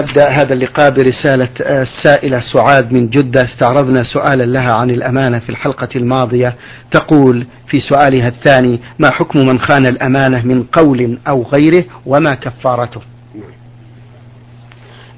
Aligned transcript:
نبدأ 0.00 0.30
هذا 0.30 0.54
اللقاء 0.54 0.90
برسالة 0.90 1.48
السائلة 1.60 2.38
سعاد 2.52 2.92
من 2.92 3.08
جدة. 3.10 3.44
استعرضنا 3.44 4.02
سؤالا 4.02 4.44
لها 4.44 4.74
عن 4.80 4.90
الأمانة 4.90 5.38
في 5.38 5.48
الحلقة 5.48 5.88
الماضية. 5.96 6.56
تقول 6.90 7.46
في 7.68 7.80
سؤالها 7.80 8.28
الثاني 8.28 8.80
ما 8.98 9.10
حكم 9.10 9.38
من 9.38 9.58
خان 9.58 9.86
الأمانة 9.86 10.42
من 10.44 10.62
قول 10.62 11.18
أو 11.28 11.42
غيره 11.42 11.84
وما 12.06 12.30
كفارته؟ 12.30 13.00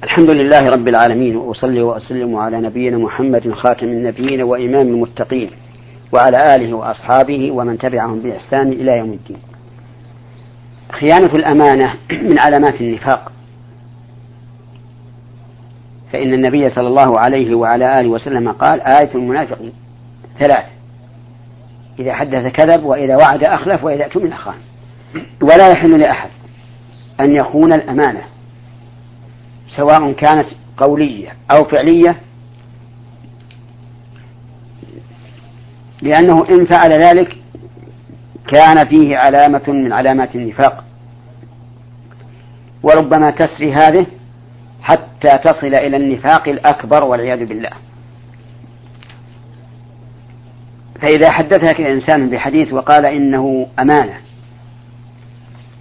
الحمد 0.03 0.31
لله 0.31 0.59
رب 0.59 0.87
العالمين 0.87 1.35
وأصلي 1.35 1.81
وأسلم 1.81 2.35
على 2.35 2.57
نبينا 2.61 2.97
محمد 2.97 3.53
خاتم 3.53 3.87
النبيين 3.87 4.41
وإمام 4.41 4.87
المتقين 4.87 5.49
وعلى 6.11 6.55
آله 6.55 6.73
وأصحابه 6.73 7.51
ومن 7.51 7.77
تبعهم 7.77 8.19
بإحسان 8.19 8.67
إلى 8.67 8.97
يوم 8.97 9.13
الدين. 9.13 9.37
خيانة 10.91 11.33
الأمانة 11.33 11.93
من 12.29 12.39
علامات 12.39 12.81
النفاق. 12.81 13.38
فإن 16.13 16.33
النبي 16.33 16.69
صلى 16.69 16.87
الله 16.87 17.19
عليه 17.19 17.55
وعلى 17.55 17.99
آله 17.99 18.09
وسلم 18.09 18.51
قال 18.51 18.81
آية 18.81 19.15
المنافق 19.15 19.57
ثلاث. 20.39 20.65
إذا 21.99 22.13
حدث 22.13 22.47
كذب 22.53 22.83
وإذا 22.83 23.15
وعد 23.15 23.43
أخلف 23.43 23.83
وإذا 23.83 24.03
اؤتمن 24.03 24.33
خان 24.33 24.57
ولا 25.43 25.71
يحل 25.71 25.99
لأحد 25.99 26.29
أن 27.19 27.35
يخون 27.35 27.73
الأمانة 27.73 28.21
سواء 29.77 30.11
كانت 30.11 30.45
قولية 30.77 31.33
أو 31.51 31.63
فعلية 31.63 32.19
لأنه 36.01 36.45
إن 36.49 36.65
فعل 36.65 36.91
ذلك 36.91 37.37
كان 38.47 38.87
فيه 38.87 39.17
علامة 39.17 39.63
من 39.67 39.93
علامات 39.93 40.35
النفاق. 40.35 40.83
وربما 42.83 43.31
تسري 43.31 43.73
هذه 43.73 44.05
حتى 44.89 45.37
تصل 45.43 45.67
إلى 45.67 45.97
النفاق 45.97 46.47
الأكبر 46.47 47.03
والعياذ 47.03 47.45
بالله. 47.45 47.69
فإذا 51.01 51.31
حدثك 51.31 51.81
إنسان 51.81 52.29
بحديث 52.29 52.73
وقال 52.73 53.05
إنه 53.05 53.67
أمانة 53.79 54.19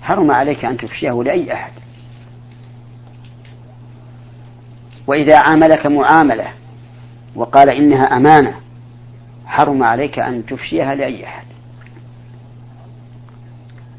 حرم 0.02 0.30
عليك 0.30 0.64
أن 0.64 0.76
تفشيه 0.76 1.22
لأي 1.22 1.52
أحد. 1.52 1.72
وإذا 5.06 5.38
عاملك 5.38 5.86
معاملة 5.86 6.52
وقال 7.34 7.70
إنها 7.72 8.04
أمانة 8.16 8.54
حرم 9.46 9.82
عليك 9.82 10.18
أن 10.18 10.46
تفشيها 10.46 10.94
لأي 10.94 11.26
أحد. 11.26 11.46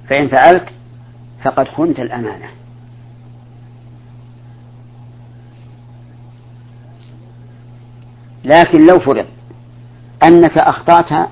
فإن 0.10 0.28
فعلت 0.28 0.70
فقد 1.44 1.68
خنت 1.68 2.00
الأمانة. 2.00 2.59
لكن 8.44 8.88
لو 8.88 9.00
فرض 9.00 9.26
أنك 10.23 10.58
أخطأت 10.58 11.30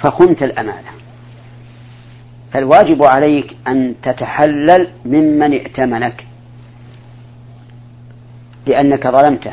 فخنت 0.00 0.42
الأمانة. 0.42 0.90
فالواجب 2.52 3.02
عليك 3.02 3.56
أن 3.68 3.94
تتحلل 4.02 4.88
ممن 5.04 5.52
ائتمنك. 5.52 6.26
لأنك 8.66 9.06
ظلمته 9.06 9.52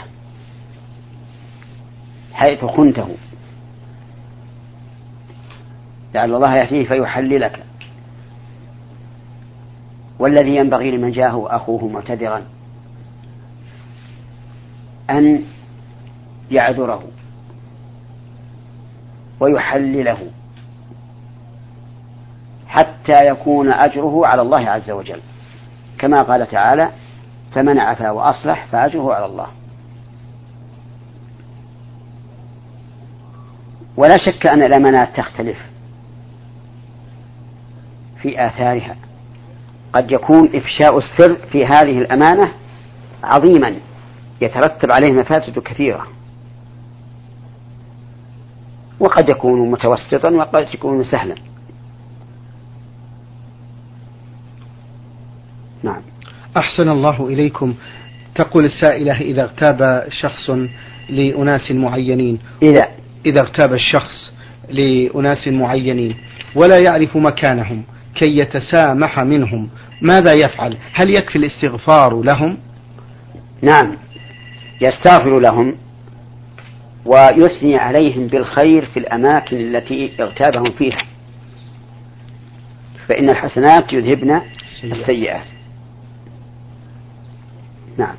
حيث 2.34 2.66
خنته. 2.66 3.16
لعل 6.16 6.34
الله 6.34 6.54
يأتيه 6.56 6.88
فيحللك. 6.88 7.64
والذي 10.20 10.56
ينبغي 10.56 10.92
لمن 10.92 11.12
جاءه 11.12 11.56
أخوه 11.56 11.88
معتذرا 11.88 12.42
أن 15.10 15.44
يعذره 16.52 17.04
ويحلله 19.40 20.18
حتى 22.68 23.28
يكون 23.28 23.72
أجره 23.72 24.28
على 24.28 24.42
الله 24.42 24.70
عز 24.70 24.92
وجل. 24.92 25.22
كما 26.00 26.18
قال 26.18 26.48
تعالى 26.48 26.92
فمن 27.54 27.80
عفا 27.80 28.10
وأصلح 28.10 28.66
فأجره 28.72 29.14
على 29.14 29.26
الله. 29.26 29.48
ولا 33.98 34.18
شك 34.18 34.48
أن 34.48 34.62
الأمانات 34.62 35.18
تختلف 35.18 35.58
في 38.22 38.48
آثارها. 38.48 38.96
قد 39.94 40.12
يكون 40.12 40.50
إفشاء 40.56 40.98
السر 40.98 41.36
في 41.36 41.66
هذه 41.66 42.00
الأمانة 42.00 42.54
عظيما 43.24 43.76
يترتب 44.42 44.92
عليه 44.92 45.12
مفاسد 45.12 45.60
كثيرة. 45.60 46.08
وقد 49.00 49.30
يكون 49.30 49.72
متوسطا 49.72 50.32
وقد 50.32 50.68
يكون 50.74 51.04
سهلا. 51.04 51.36
نعم. 55.84 56.02
أحسن 56.58 56.90
الله 56.90 57.28
إليكم. 57.28 57.74
تقول 58.36 58.66
السائلة 58.66 59.22
إذا 59.22 59.44
اغتاب 59.44 60.08
شخص 60.10 60.50
لأناس 61.10 61.72
معينين. 61.72 62.40
إذا. 62.64 62.88
إذا 63.26 63.42
اغتاب 63.42 63.74
الشخص 63.74 64.32
لأناس 64.70 65.48
معينين. 65.48 66.16
ولا 66.56 66.80
يعرف 66.88 67.18
مكانهم. 67.18 67.84
كي 68.16 68.38
يتسامح 68.38 69.24
منهم. 69.24 69.70
ماذا 70.02 70.34
يفعل؟ 70.34 70.78
هل 70.94 71.10
يكفي 71.10 71.38
الاستغفار 71.38 72.22
لهم؟ 72.22 72.58
نعم. 73.62 73.98
يستغفر 74.82 75.40
لهم. 75.40 75.76
ويثني 77.08 77.78
عليهم 77.78 78.28
بالخير 78.28 78.86
في 78.86 79.00
الأماكن 79.00 79.58
التي 79.58 80.12
اغتابهم 80.20 80.72
فيها. 80.72 81.04
فإن 83.08 83.30
الحسنات 83.30 83.94
يذهبن 83.94 84.42
السيئات. 84.84 85.46
نعم. 87.98 88.16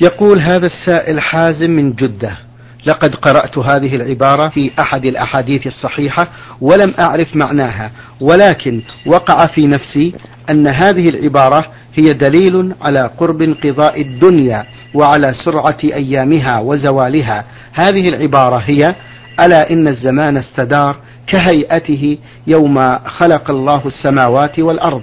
يقول 0.00 0.40
هذا 0.40 0.66
السائل 0.66 1.20
حازم 1.20 1.70
من 1.70 1.92
جدة 1.92 2.38
لقد 2.86 3.14
قرأت 3.14 3.58
هذه 3.58 3.96
العبارة 3.96 4.48
في 4.48 4.70
أحد 4.80 5.04
الأحاديث 5.04 5.66
الصحيحة 5.66 6.28
ولم 6.60 6.94
أعرف 7.00 7.36
معناها 7.36 7.90
ولكن 8.20 8.82
وقع 9.06 9.46
في 9.46 9.66
نفسي 9.66 10.14
أن 10.50 10.66
هذه 10.66 11.08
العبارة 11.08 11.72
هي 11.96 12.12
دليل 12.12 12.74
على 12.82 13.10
قرب 13.18 13.42
انقضاء 13.42 14.00
الدنيا 14.00 14.66
وعلى 14.94 15.28
سرعة 15.44 15.78
أيامها 15.84 16.60
وزوالها. 16.60 17.44
هذه 17.72 18.04
العبارة 18.08 18.56
هي 18.56 18.94
ألا 19.40 19.70
إن 19.70 19.88
الزمان 19.88 20.36
استدار 20.36 20.96
كهيئته 21.26 22.18
يوم 22.46 22.98
خلق 22.98 23.50
الله 23.50 23.82
السماوات 23.86 24.58
والأرض 24.58 25.02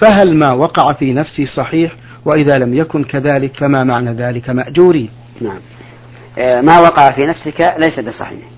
فهل 0.00 0.38
ما 0.38 0.52
وقع 0.52 0.92
في 0.92 1.12
نفسي 1.12 1.46
صحيح؟ 1.46 1.92
وإذا 2.24 2.58
لم 2.58 2.74
يكن 2.74 3.04
كذلك 3.04 3.56
فما 3.56 3.84
معنى 3.84 4.12
ذلك 4.12 4.50
مأجوري؟ 4.50 5.10
نعم. 5.40 5.60
آه، 6.38 6.60
ما 6.60 6.78
وقع 6.78 7.10
في 7.10 7.26
نفسك 7.26 7.74
ليس 7.78 8.00
بصحيح. 8.00 8.48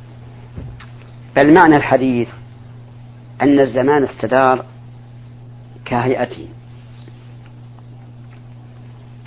بل 1.37 1.55
معنى 1.55 1.77
الحديث 1.77 2.29
أن 3.43 3.61
الزمان 3.61 4.05
استدار 4.05 4.65
كهيئته. 5.85 6.49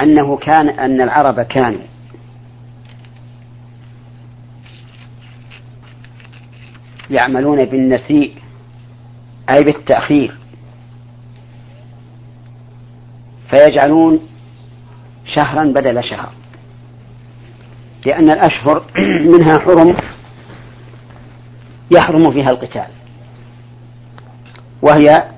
أنه 0.01 0.37
كان 0.37 0.69
أن 0.69 1.01
العرب 1.01 1.41
كانوا. 1.41 1.81
يعملون 7.09 7.65
بالنسيء 7.65 8.35
أي 9.49 9.63
بالتأخير. 9.63 10.37
فيجعلون 13.49 14.19
شهرا 15.35 15.63
بدل 15.63 16.03
شهر. 16.03 16.31
لأن 18.05 18.29
الأشهر 18.29 18.85
منها 19.31 19.59
حرم 19.59 19.95
يحرم 21.91 22.31
فيها 22.31 22.49
القتال. 22.49 22.87
وهي 24.81 25.29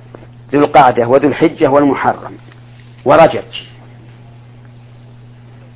ذو 0.51 0.59
القعدة 0.59 1.07
وذو 1.07 1.27
الحجة 1.27 1.69
والمحرم. 1.69 2.37
ورجب 3.05 3.43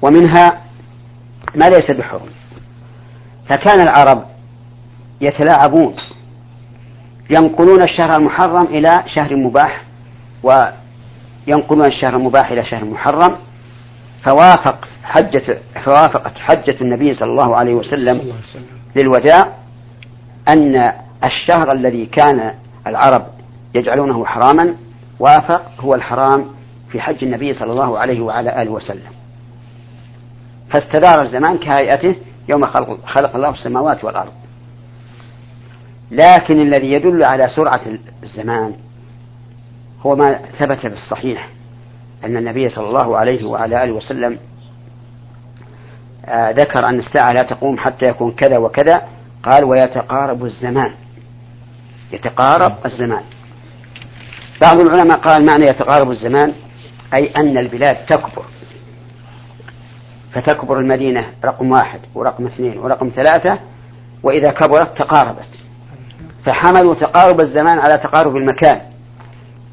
ومنها 0.02 0.62
ما 1.56 1.70
ليس 1.70 1.92
بحرم. 1.92 2.30
فكان 3.50 3.82
العرب 3.82 4.26
يتلاعبون 5.22 5.96
ينقلون 7.30 7.82
الشهر 7.82 8.16
المحرم 8.16 8.66
إلى 8.66 9.04
شهر 9.16 9.36
مباح 9.36 9.84
وينقلون 10.44 11.86
الشهر 11.86 12.16
المباح 12.16 12.52
إلى 12.52 12.66
شهر 12.66 12.86
محرم. 12.86 13.36
فوافق 14.26 14.88
حجة 15.04 15.60
فوافقت 15.86 16.38
حجة 16.38 16.76
النبي 16.82 17.14
صلى 17.14 17.32
الله 17.32 17.56
عليه 17.56 17.74
وسلم 17.74 18.34
للوداع 18.96 19.56
أن 20.50 20.94
الشهر 21.24 21.74
الذي 21.76 22.06
كان 22.06 22.54
العرب 22.88 23.26
يجعلونه 23.76 24.26
حراما 24.26 24.76
وافق 25.20 25.62
هو 25.80 25.94
الحرام 25.94 26.46
في 26.92 27.02
حج 27.02 27.24
النبي 27.24 27.54
صلى 27.54 27.72
الله 27.72 28.00
عليه 28.00 28.22
وعلى 28.22 28.62
آله 28.62 28.72
وسلم. 28.72 29.12
فاستدار 30.74 31.22
الزمان 31.24 31.58
كهيئته 31.58 32.16
يوم 32.54 32.66
خلق, 32.66 33.00
خلق 33.06 33.36
الله 33.36 33.50
السماوات 33.50 34.04
والأرض. 34.04 34.32
لكن 36.12 36.62
الذي 36.62 36.92
يدل 36.92 37.24
على 37.24 37.48
سرعة 37.56 37.82
الزمان 38.24 38.76
هو 40.02 40.16
ما 40.16 40.40
ثبت 40.60 40.80
في 40.80 40.94
الصحيح 40.94 41.50
أن 42.24 42.38
النبي 42.38 42.70
صلى 42.70 42.88
الله 42.88 43.18
عليه 43.18 43.46
وعلى 43.46 43.84
آله 43.84 43.92
وسلم 43.92 44.40
آه، 46.26 46.52
ذكر 46.52 46.86
أن 46.86 47.00
الساعة 47.00 47.34
لا 47.34 47.42
تقوم 47.44 47.78
حتى 47.78 48.10
يكون 48.10 48.32
كذا 48.32 48.58
وكذا 48.58 49.02
قال 49.44 49.64
ويتقارب 49.64 50.46
الزمان. 50.46 50.92
يتقارب 52.14 52.74
الزمان. 52.86 53.24
بعض 54.62 54.80
العلماء 54.80 55.18
قال 55.18 55.46
معنى 55.46 55.68
يتقارب 55.68 56.12
الزمان 56.12 56.54
أي 57.14 57.32
أن 57.38 57.58
البلاد 57.58 58.06
تكبر. 58.06 58.46
فتكبر 60.34 60.80
المدينة 60.80 61.26
رقم 61.46 61.72
واحد 61.72 62.00
ورقم 62.16 62.46
اثنين 62.46 62.78
ورقم 62.80 63.12
ثلاثة 63.16 63.60
وإذا 64.24 64.52
كبرت 64.52 64.98
تقاربت. 64.98 65.50
فحملوا 66.46 66.96
تقارب 66.96 67.42
الزمان 67.42 67.80
على 67.80 67.98
تقارب 67.98 68.36
المكان. 68.36 68.82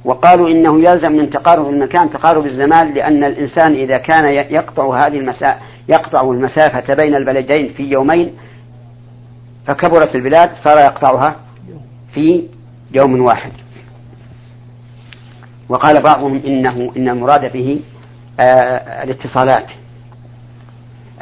وقالوا 0.04 0.48
إنه 0.48 0.78
يلزم 0.78 1.12
من 1.12 1.30
تقارب 1.30 1.68
المكان 1.68 2.10
تقارب 2.10 2.46
الزمان 2.46 2.94
لأن 2.94 3.24
الإنسان 3.24 3.74
إذا 3.74 3.96
كان 3.96 4.28
يقطع 4.28 4.96
هذه 4.96 5.18
المسافة 5.18 5.58
يقطع 5.88 6.20
المسافة 6.20 6.94
بين 7.02 7.16
البلدين 7.16 7.72
في 7.72 7.82
يومين 7.82 8.34
فكبرت 9.66 10.14
البلاد 10.14 10.50
صار 10.64 10.78
يقطعها 10.78 11.36
في 12.14 12.48
يوم 12.98 13.20
واحد. 13.20 13.52
وقال 15.68 16.02
بعضهم 16.02 16.42
إنه 16.46 16.92
إن 16.96 17.08
المراد 17.08 17.52
به 17.52 17.80
آه 18.40 19.02
الاتصالات. 19.04 19.66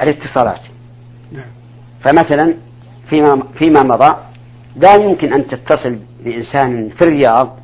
الاتصالات. 0.00 0.60
نعم. 1.32 1.50
فمثلا 2.04 2.54
فيما 3.10 3.42
فيما 3.58 3.80
مضى 3.80 4.16
لا 4.76 4.94
يمكن 4.94 5.32
أن 5.32 5.46
تتصل 5.48 5.98
بإنسان 6.24 6.88
في 6.88 7.02
الرياض 7.02 7.58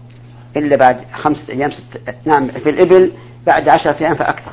إلا 0.56 0.76
بعد 0.76 1.04
خمسة 1.12 1.48
أيام 1.48 1.70
ست 1.70 2.14
نعم 2.24 2.50
في 2.50 2.70
الإبل 2.70 3.12
بعد 3.46 3.68
عشرة 3.68 4.00
أيام 4.00 4.14
فأكثر. 4.14 4.52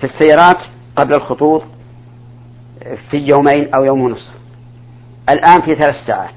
في 0.00 0.04
السيارات 0.04 0.58
قبل 0.96 1.14
الخطوط 1.14 1.62
في 3.10 3.16
يومين 3.16 3.74
أو 3.74 3.84
يوم 3.84 4.00
ونصف. 4.00 4.32
الآن 5.28 5.60
في 5.62 5.74
ثلاث 5.74 5.94
ساعات. 6.06 6.34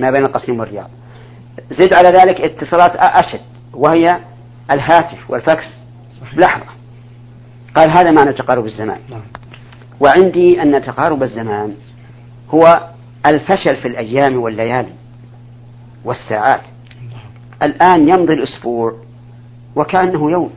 ما 0.00 0.10
بين 0.10 0.26
القصيم 0.26 0.60
والرياض. 0.60 0.90
زد 1.70 1.94
على 1.94 2.08
ذلك 2.08 2.40
اتصالات 2.40 2.96
أشد 2.96 3.40
وهي 3.72 4.18
الهاتف 4.74 5.30
والفاكس 5.30 5.66
لحظة 6.36 6.73
قال 7.74 7.90
هذا 7.90 8.12
معنى 8.12 8.32
تقارب 8.32 8.64
الزمان. 8.64 8.98
نعم. 9.10 9.22
وعندي 10.00 10.62
أن 10.62 10.82
تقارب 10.82 11.22
الزمان 11.22 11.74
هو 12.50 12.90
الفشل 13.26 13.76
في 13.82 13.88
الأيام 13.88 14.36
والليالي 14.36 14.92
والساعات. 16.04 16.62
الآن 17.62 18.08
يمضي 18.08 18.32
الأسبوع 18.34 18.94
وكأنه 19.76 20.30
يوم. 20.30 20.50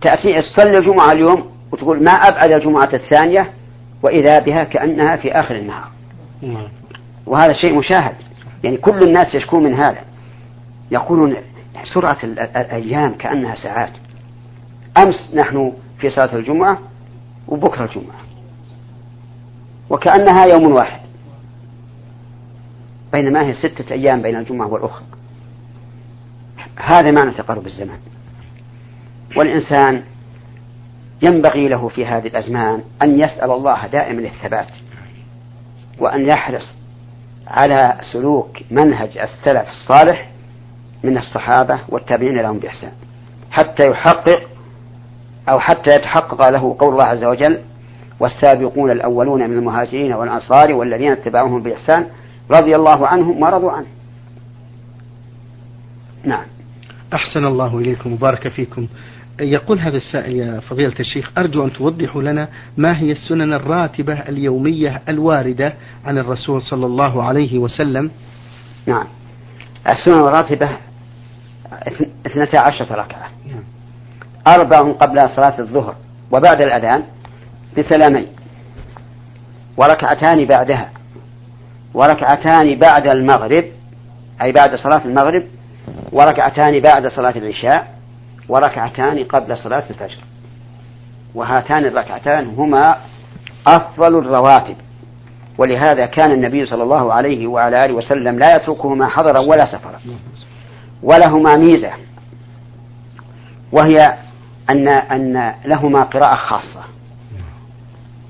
تأتي 0.00 0.34
تصلي 0.34 0.78
الجمعة 0.78 1.12
اليوم 1.12 1.50
وتقول 1.72 2.04
ما 2.04 2.10
أبعد 2.12 2.50
الجمعة 2.50 2.88
الثانية 2.92 3.52
وإذا 4.02 4.38
بها 4.38 4.64
كأنها 4.64 5.16
في 5.16 5.32
آخر 5.32 5.56
النهار. 5.56 5.88
نعم. 6.42 6.68
وهذا 7.26 7.52
شيء 7.52 7.78
مشاهد. 7.78 8.14
يعني 8.64 8.76
كل 8.76 8.98
الناس 8.98 9.34
يشكون 9.34 9.62
من 9.62 9.74
هذا. 9.74 10.00
يقولون 10.90 11.36
سرعة 11.94 12.18
الأيام 12.56 13.14
كأنها 13.14 13.54
ساعات. 13.54 13.92
أمس 14.96 15.34
نحن 15.34 15.72
في 15.98 16.10
صلاة 16.10 16.36
الجمعة 16.36 16.78
وبكرة 17.48 17.84
الجمعة. 17.84 18.20
وكأنها 19.90 20.44
يوم 20.44 20.72
واحد. 20.72 21.00
بينما 23.12 23.46
هي 23.46 23.54
ستة 23.54 23.92
أيام 23.92 24.22
بين 24.22 24.36
الجمعة 24.36 24.66
والأخرى. 24.66 25.04
هذا 26.76 27.10
معنى 27.12 27.30
تقارب 27.30 27.66
الزمان. 27.66 27.98
والإنسان 29.36 30.02
ينبغي 31.22 31.68
له 31.68 31.88
في 31.88 32.06
هذه 32.06 32.26
الأزمان 32.26 32.82
أن 33.02 33.18
يسأل 33.18 33.50
الله 33.50 33.86
دائما 33.86 34.20
الثبات 34.20 34.68
وأن 35.98 36.28
يحرص 36.28 36.66
على 37.46 38.00
سلوك 38.12 38.58
منهج 38.70 39.18
السلف 39.18 39.68
الصالح 39.68 40.30
من 41.04 41.18
الصحابة 41.18 41.80
والتابعين 41.88 42.40
لهم 42.40 42.58
بإحسان. 42.58 42.92
حتى 43.50 43.90
يحقق 43.90 44.48
أو 45.48 45.58
حتى 45.58 45.94
يتحقق 45.94 46.50
له 46.50 46.76
قول 46.78 46.92
الله 46.92 47.04
عز 47.04 47.24
وجل 47.24 47.58
والسابقون 48.20 48.90
الأولون 48.90 49.50
من 49.50 49.58
المهاجرين 49.58 50.12
والأنصار 50.12 50.72
والذين 50.72 51.12
اتبعوهم 51.12 51.62
بإحسان 51.62 52.06
رضي 52.50 52.76
الله 52.76 53.06
عنهم 53.06 53.42
ورضوا 53.42 53.72
عنه. 53.72 53.86
نعم. 56.24 56.44
أحسن 57.14 57.44
الله 57.44 57.78
إليكم 57.78 58.12
وبارك 58.12 58.48
فيكم. 58.48 58.86
يقول 59.40 59.78
هذا 59.78 59.96
السائل 59.96 60.36
يا 60.36 60.60
فضيلة 60.60 60.94
الشيخ 61.00 61.32
أرجو 61.38 61.64
أن 61.64 61.72
توضحوا 61.72 62.22
لنا 62.22 62.48
ما 62.76 62.98
هي 62.98 63.12
السنن 63.12 63.52
الراتبة 63.52 64.14
اليومية 64.14 65.02
الواردة 65.08 65.74
عن 66.04 66.18
الرسول 66.18 66.62
صلى 66.62 66.86
الله 66.86 67.22
عليه 67.22 67.58
وسلم؟ 67.58 68.10
نعم. 68.86 69.06
السنن 69.90 70.14
الراتبة 70.14 70.68
اثنتا 72.26 72.58
عشرة 72.58 72.94
ركعة. 72.94 73.37
أربع 74.54 74.92
قبل 74.92 75.18
صلاة 75.36 75.58
الظهر 75.58 75.94
وبعد 76.30 76.62
الأذان 76.62 77.04
بسلامين. 77.78 78.28
وركعتان 79.76 80.44
بعدها. 80.44 80.90
وركعتان 81.94 82.78
بعد 82.78 83.08
المغرب 83.08 83.64
أي 84.42 84.52
بعد 84.52 84.74
صلاة 84.74 85.04
المغرب 85.04 85.46
وركعتان 86.12 86.80
بعد 86.80 87.06
صلاة 87.06 87.36
العشاء 87.36 87.94
وركعتان 88.48 89.24
قبل 89.24 89.56
صلاة 89.56 89.84
الفجر. 89.90 90.18
وهاتان 91.34 91.84
الركعتان 91.84 92.54
هما 92.54 92.96
أفضل 93.66 94.18
الرواتب. 94.18 94.76
ولهذا 95.58 96.06
كان 96.06 96.32
النبي 96.32 96.66
صلى 96.66 96.82
الله 96.82 97.12
عليه 97.12 97.46
وعلى 97.46 97.80
آله 97.80 97.94
وسلم 97.94 98.38
لا 98.38 98.56
يتركهما 98.56 99.08
حضرا 99.08 99.38
ولا 99.38 99.64
سفرا. 99.64 100.00
ولهما 101.02 101.56
ميزة. 101.56 101.92
وهي 103.72 104.14
أن 104.70 104.88
أن 104.88 105.54
لهما 105.64 106.02
قراءة 106.02 106.34
خاصة. 106.34 106.80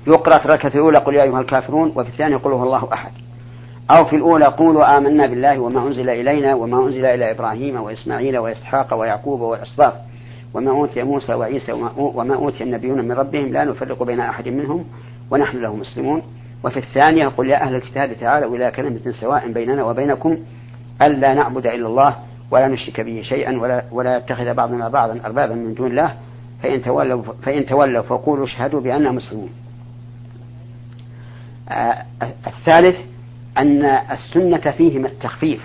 يقرأ 0.07 0.37
في 0.37 0.45
الركعة 0.45 0.71
الأولى 0.75 0.97
قل 0.97 1.15
يا 1.15 1.23
أيها 1.23 1.41
الكافرون 1.41 1.93
وفي 1.95 2.09
الثانية 2.09 2.37
قل 2.37 2.51
هو 2.51 2.63
الله 2.63 2.89
أحد. 2.93 3.11
أو 3.91 4.05
في 4.05 4.15
الأولى 4.15 4.45
قولوا 4.45 4.97
آمنا 4.97 5.27
بالله 5.27 5.59
وما 5.59 5.87
أنزل 5.87 6.09
إلينا 6.09 6.55
وما 6.55 6.83
أنزل 6.83 7.05
إلى 7.05 7.31
إبراهيم 7.31 7.75
وإسماعيل 7.75 8.37
وإسحاق 8.37 8.93
ويعقوب 8.93 9.41
والأسباط 9.41 9.93
وما 10.53 10.71
أوتي 10.71 11.03
موسى 11.03 11.33
وعيسى 11.33 11.71
وما 11.97 12.35
أوتي 12.35 12.63
النبيون 12.63 13.05
من 13.05 13.11
ربهم 13.11 13.51
لا 13.51 13.63
نفرق 13.63 14.03
بين 14.03 14.19
أحد 14.19 14.47
منهم 14.47 14.85
ونحن 15.31 15.57
له 15.57 15.75
مسلمون. 15.75 16.21
وفي 16.63 16.77
الثانية 16.79 17.27
قل 17.27 17.49
يا 17.49 17.61
أهل 17.61 17.75
الكتاب 17.75 18.13
تعالوا 18.13 18.55
إلى 18.55 18.71
كلمة 18.71 19.11
سواء 19.21 19.51
بيننا 19.51 19.83
وبينكم 19.83 20.37
ألا 21.01 21.33
نعبد 21.33 21.67
إلا 21.67 21.87
الله 21.87 22.15
ولا 22.51 22.67
نشرك 22.67 23.01
به 23.01 23.21
شيئا 23.23 23.59
ولا 23.61 23.83
ولا 23.91 24.17
يتخذ 24.17 24.53
بعضنا 24.53 24.89
بعضا 24.89 25.19
أربابا 25.25 25.55
من 25.55 25.73
دون 25.73 25.87
الله 25.87 26.13
فإن 26.63 26.81
تولوا 26.81 27.23
فإن 27.41 27.65
تولوا 27.65 28.01
فقولوا 28.01 28.45
اشهدوا 28.45 28.81
بأننا 28.81 29.11
مسلمون. 29.11 29.49
آه 31.69 32.05
الثالث 32.47 32.97
أن 33.57 33.85
السنة 33.85 34.71
فيهما 34.71 35.07
التخفيف. 35.07 35.61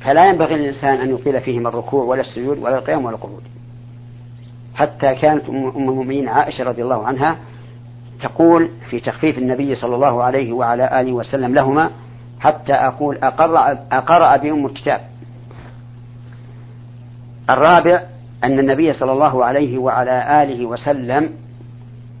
فلا 0.00 0.26
ينبغي 0.26 0.56
للإنسان 0.56 0.94
أن 0.94 1.14
يطيل 1.14 1.40
فيهما 1.40 1.68
الركوع 1.68 2.04
ولا 2.04 2.20
السجود 2.20 2.58
ولا 2.58 2.78
القيام 2.78 3.04
ولا 3.04 3.16
القعود. 3.16 3.42
حتى 4.74 5.14
كانت 5.14 5.48
أم 5.48 5.68
المؤمنين 5.68 6.28
عائشة 6.28 6.64
رضي 6.64 6.82
الله 6.82 7.06
عنها 7.06 7.36
تقول 8.20 8.70
في 8.90 9.00
تخفيف 9.00 9.38
النبي 9.38 9.74
صلى 9.74 9.94
الله 9.94 10.22
عليه 10.22 10.52
وعلى 10.52 11.00
آله 11.00 11.12
وسلم 11.12 11.54
لهما 11.54 11.90
حتى 12.40 12.72
أقول 12.72 13.16
أقرأ, 13.16 13.78
أقرأ 13.92 14.36
بأم 14.36 14.66
الكتاب. 14.66 15.00
الرابع 17.50 18.02
أن 18.44 18.58
النبي 18.58 18.92
صلى 18.92 19.12
الله 19.12 19.44
عليه 19.44 19.78
وعلى 19.78 20.42
آله 20.42 20.66
وسلم 20.66 21.30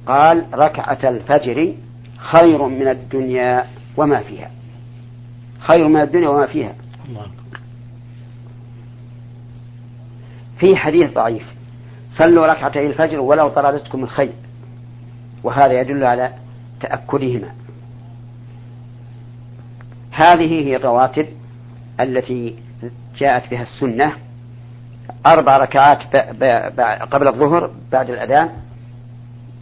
قال 0.06 0.46
ركعة 0.54 0.98
الفجر 1.04 1.74
خير 2.16 2.62
من 2.62 2.88
الدنيا 2.88 3.66
وما 3.96 4.20
فيها. 4.20 4.50
خير 5.58 5.88
من 5.88 6.00
الدنيا 6.00 6.28
وما 6.28 6.46
فيها. 6.46 6.74
في 10.58 10.76
حديث 10.76 11.12
ضعيف. 11.12 11.54
صلوا 12.10 12.46
ركعتي 12.46 12.86
الفجر 12.86 13.20
ولو 13.20 13.48
طردتكم 13.48 14.04
الخيل. 14.04 14.32
وهذا 15.42 15.80
يدل 15.80 16.04
على 16.04 16.32
تأكدهما. 16.80 17.48
هذه 20.10 20.64
هي 20.68 20.76
الرواتب 20.76 21.26
التي 22.00 22.58
جاءت 23.18 23.50
بها 23.50 23.62
السنة 23.62 24.23
أربع 25.26 25.56
ركعات 25.56 26.02
قبل 27.12 27.28
الظهر 27.28 27.70
بعد 27.92 28.10
الأذان 28.10 28.48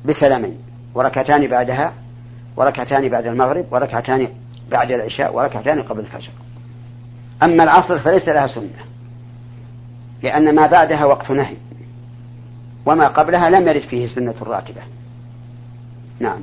بسلامين 0.04 0.58
وركعتان 0.94 1.46
بعدها 1.46 1.92
وركعتان 2.56 3.08
بعد 3.08 3.26
المغرب 3.26 3.66
وركعتان 3.70 4.28
بعد 4.70 4.90
العشاء 4.90 5.36
وركعتان 5.36 5.82
قبل 5.82 6.00
الفجر. 6.00 6.30
أما 7.42 7.64
العصر 7.64 7.98
فليس 7.98 8.28
لها 8.28 8.46
سنة 8.46 8.84
لأن 10.22 10.54
ما 10.54 10.66
بعدها 10.66 11.04
وقت 11.04 11.30
نهي 11.30 11.56
وما 12.86 13.08
قبلها 13.08 13.50
لم 13.50 13.68
يرد 13.68 13.80
فيه 13.80 14.06
سنة 14.06 14.34
راتبة 14.42 14.80
نعم. 16.20 16.40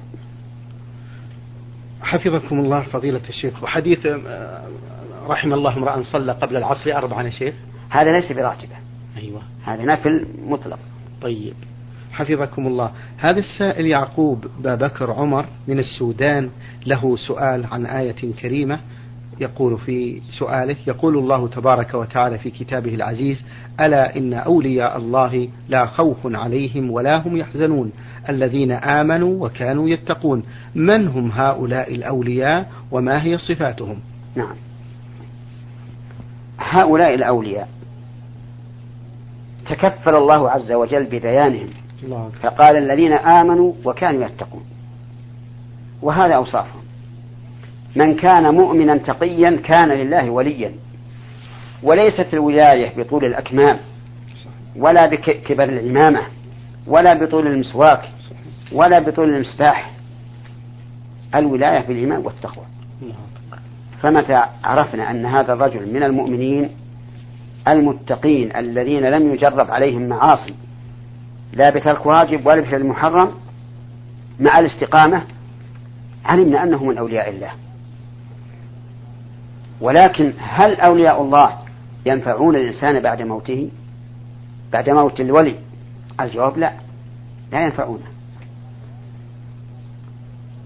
حفظكم 2.02 2.60
الله 2.60 2.82
فضيلة 2.82 3.22
الشيخ 3.30 3.64
وحديث 3.64 4.06
آه، 4.06 4.64
رحم 5.28 5.54
الله 5.54 5.78
امرأ 5.78 6.04
صلى 6.04 6.32
قبل 6.32 6.58
العصر 6.58 6.98
أربعا 6.98 7.24
يا 7.24 7.30
شيخ. 7.30 7.56
هذا 7.90 8.20
ليس 8.20 8.32
براتبة. 8.32 8.76
أيوة. 9.18 9.42
هذا 9.64 9.86
نفل 9.86 10.26
مطلق. 10.46 10.80
طيب. 11.22 11.54
حفظكم 12.12 12.68
الله. 12.68 12.92
هذا 13.18 13.40
السائل 13.40 13.86
يعقوب 13.86 14.46
بكر 14.64 15.12
عمر 15.12 15.46
من 15.68 15.80
السودان 15.80 16.50
له 16.86 17.18
سؤال 17.18 17.66
عن 17.66 17.86
آية 17.86 18.34
كريمة 18.42 18.80
يقول 19.40 19.78
في 19.78 20.22
سؤاله 20.40 20.76
يقول 20.88 21.18
الله 21.18 21.48
تبارك 21.48 21.94
وتعالى 21.94 22.38
في 22.38 22.50
كتابه 22.50 22.96
العزيز 22.96 23.44
ألا 23.80 24.18
إن 24.18 24.34
أولياء 24.34 24.98
الله 24.98 25.50
لا 25.70 25.86
خوف 25.86 26.18
عليهم 26.26 26.92
ولا 26.92 27.28
هم 27.28 27.38
يحزنون 27.38 27.92
الذين 28.30 28.72
آمنوا 28.72 29.46
وكانوا 29.46 29.90
يتقون 29.90 30.44
من 30.76 31.08
هم 31.08 31.32
هؤلاء 31.32 31.96
الأولياء 31.96 32.72
وما 32.92 33.24
هي 33.24 33.38
صفاتهم؟ 33.38 34.00
نعم. 34.36 34.56
هؤلاء 36.60 37.16
الأولياء. 37.16 37.70
تكفل 39.66 40.16
الله 40.16 40.52
عز 40.52 40.72
وجل 40.72 41.04
ببيانهم. 41.04 41.70
فقال 42.44 42.78
الذين 42.78 43.14
آمنوا 43.14 43.74
وكانوا 43.86 44.26
يتقون. 44.26 44.64
وهذا 46.02 46.34
أوصافهم. 46.36 46.82
من 47.96 48.16
كان 48.16 48.54
مؤمنا 48.54 48.98
تقيا 48.98 49.62
كان 49.64 49.90
لله 49.90 50.30
وليا. 50.30 50.72
وليست 51.84 52.34
الولاية 52.34 53.04
بطول 53.04 53.26
الأكمام 53.26 53.80
ولا 54.76 55.06
بكبر 55.06 55.64
العمامة 55.64 56.22
ولا 56.88 57.14
بطول 57.14 57.48
المسواك 57.48 58.10
ولا 58.72 59.00
بطول 59.00 59.30
المسباح 59.30 59.92
الولاية 61.36 61.88
بالإيمان 61.88 62.20
والتقوى. 62.20 62.66
فمتى 64.02 64.44
عرفنا 64.64 65.12
أن 65.12 65.26
هذا 65.26 65.54
الرجل 65.54 65.94
من 65.94 66.04
المؤمنين 66.04 66.70
المتقين 67.68 68.56
الذين 68.56 69.02
لم 69.02 69.34
يجرب 69.34 69.72
عليهم 69.72 70.10
معاصي 70.10 70.54
لا 71.54 71.70
بترك 71.70 72.06
واجب 72.06 72.46
ولا 72.46 72.62
بفعل 72.62 72.86
محرم 72.86 73.32
مع 74.40 74.60
الاستقامة 74.60 75.24
علمنا 76.26 76.64
أنه 76.64 76.84
من 76.84 76.98
أولياء 76.98 77.30
الله. 77.30 77.52
ولكن 79.82 80.34
هل 80.40 80.76
أولياء 80.76 81.22
الله 81.22 81.58
ينفعون 82.06 82.56
الإنسان 82.56 83.00
بعد 83.00 83.22
موته؟ 83.22 83.70
بعد 84.72 84.90
موت 84.90 85.20
الولي؟ 85.20 85.56
الجواب 86.20 86.58
لا 86.58 86.74
لا 87.52 87.62
ينفعونه 87.64 88.06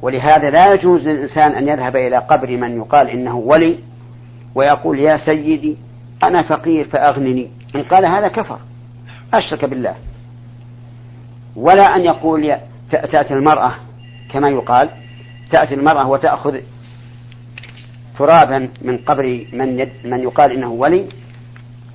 ولهذا 0.02 0.50
لا 0.50 0.64
يجوز 0.76 1.02
للإنسان 1.08 1.52
أن 1.52 1.68
يذهب 1.68 1.96
إلى 1.96 2.18
قبر 2.18 2.58
من 2.58 2.78
يقال 2.78 3.10
إنه 3.10 3.36
ولي 3.36 3.80
ويقول 4.56 5.00
يا 5.00 5.18
سيدي 5.30 5.78
أنا 6.28 6.42
فقير 6.42 6.84
فأغنني. 6.86 7.52
إن 7.76 7.84
قال 7.84 8.06
هذا 8.06 8.28
كفر. 8.28 8.60
أشرك 9.34 9.66
بالله. 9.66 9.96
ولا 11.56 11.96
أن 11.96 12.02
يقول 12.02 12.58
تأتي 12.92 13.34
المرأة 13.34 13.74
كما 14.32 14.50
يقال. 14.50 14.90
تأتي 15.52 15.76
المرأة 15.76 16.10
وتأخذ 16.10 16.60
ترابا 18.18 18.70
من 18.82 18.98
قبر 18.98 19.46
من, 19.54 19.80
يد 19.80 19.92
من 20.06 20.20
يقال 20.20 20.52
إنه 20.52 20.72
ولي 20.72 21.10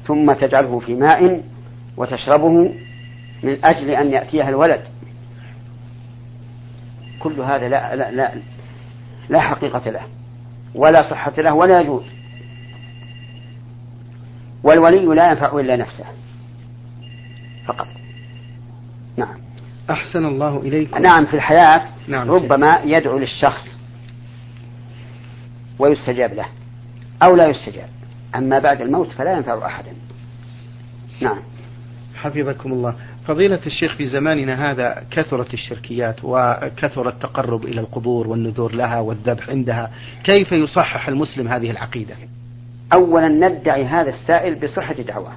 ثم 0.06 0.32
تجعله 0.32 0.78
في 0.78 0.94
ماء 0.94 1.42
وتشربه 1.96 2.74
من 3.42 3.64
أجل 3.64 3.90
أن 3.90 4.12
يأتيها 4.12 4.48
الولد. 4.48 4.80
كل 7.20 7.40
هذا 7.40 7.68
لا, 7.68 7.96
لا, 7.96 8.10
لا, 8.10 8.32
لا 9.28 9.40
حقيقة 9.40 9.90
له 9.90 10.02
ولا 10.74 11.10
صحة 11.10 11.32
له 11.38 11.54
ولا 11.54 11.80
يجوز. 11.80 12.17
والولي 14.62 15.14
لا 15.14 15.30
ينفع 15.30 15.60
إلا 15.60 15.76
نفسه. 15.76 16.04
فقط. 17.66 17.86
نعم. 19.16 19.38
أحسن 19.90 20.24
الله 20.24 20.60
إليكم. 20.60 21.02
نعم 21.02 21.26
في 21.26 21.34
الحياة 21.34 21.82
نعم 22.08 22.30
ربما 22.30 22.80
يدعو 22.84 23.18
للشخص 23.18 23.68
ويستجاب 25.78 26.34
له 26.34 26.46
أو 27.22 27.36
لا 27.36 27.48
يستجاب. 27.48 27.88
أما 28.34 28.58
بعد 28.58 28.80
الموت 28.80 29.08
فلا 29.08 29.32
ينفع 29.32 29.66
أحدا. 29.66 29.92
نعم. 31.20 31.38
حفظكم 32.16 32.72
الله. 32.72 32.94
فضيلة 33.26 33.60
الشيخ 33.66 33.94
في 33.94 34.06
زماننا 34.06 34.70
هذا 34.70 35.04
كثرت 35.10 35.54
الشركيات 35.54 36.16
وكثر 36.22 37.08
التقرب 37.08 37.64
إلى 37.64 37.80
القبور 37.80 38.28
والنذور 38.28 38.74
لها 38.74 39.00
والذبح 39.00 39.48
عندها 39.48 39.90
كيف 40.24 40.52
يصحح 40.52 41.08
المسلم 41.08 41.48
هذه 41.48 41.70
العقيدة؟ 41.70 42.14
أولا 42.92 43.28
ندعي 43.28 43.84
هذا 43.84 44.10
السائل 44.10 44.54
بصحة 44.54 44.94
دعوة 44.94 45.32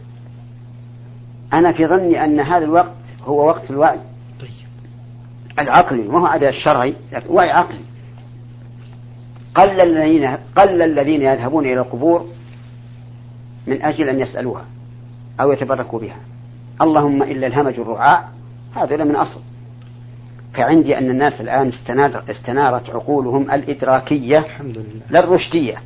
أنا 1.53 1.71
في 1.71 1.87
ظني 1.87 2.25
أن 2.25 2.39
هذا 2.39 2.65
الوقت 2.65 2.95
هو 3.23 3.47
وقت 3.47 3.71
الوعي. 3.71 3.99
طيب. 4.39 4.49
العقلي 5.59 6.07
وهو 6.07 6.27
أداء 6.27 6.49
الشرعي؟ 6.49 6.95
وعي 7.29 7.49
عقلي. 7.49 7.79
قل 9.55 9.81
الذين 9.83 10.37
قل 10.57 10.81
الذين 10.81 11.21
يذهبون 11.21 11.65
إلى 11.65 11.79
القبور 11.79 12.25
من 13.67 13.81
أجل 13.81 14.09
أن 14.09 14.19
يسألوها 14.19 14.65
أو 15.41 15.51
يتبركوا 15.51 15.99
بها. 15.99 16.17
اللهم 16.81 17.23
إلا 17.23 17.47
الهمج 17.47 17.79
الرعاء 17.79 18.29
هذا 18.75 19.03
من 19.03 19.15
أصل 19.15 19.41
فعندي 20.53 20.97
أن 20.97 21.09
الناس 21.09 21.41
الآن 21.41 21.71
استنارت 22.29 22.89
عقولهم 22.89 23.51
الإدراكية 23.51 24.37
الحمد 24.37 24.77
لله. 24.77 25.01
لا 25.09 25.23
الرشدية 25.23 25.77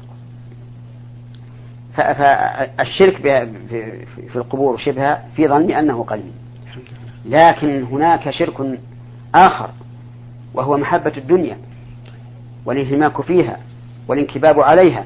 فالشرك 1.96 3.18
في 4.32 4.36
القبور 4.36 4.74
وشبهها 4.74 5.24
في 5.36 5.48
ظني 5.48 5.80
أنه 5.80 6.04
قليل. 6.04 6.32
لكن 7.26 7.84
هناك 7.84 8.30
شرك 8.30 8.80
آخر 9.36 9.70
وهو 10.54 10.78
محبة 10.78 11.14
الدنيا 11.18 11.58
والانهماك 12.66 13.22
فيها 13.22 13.58
والانكباب 14.08 14.60
عليها 14.60 15.06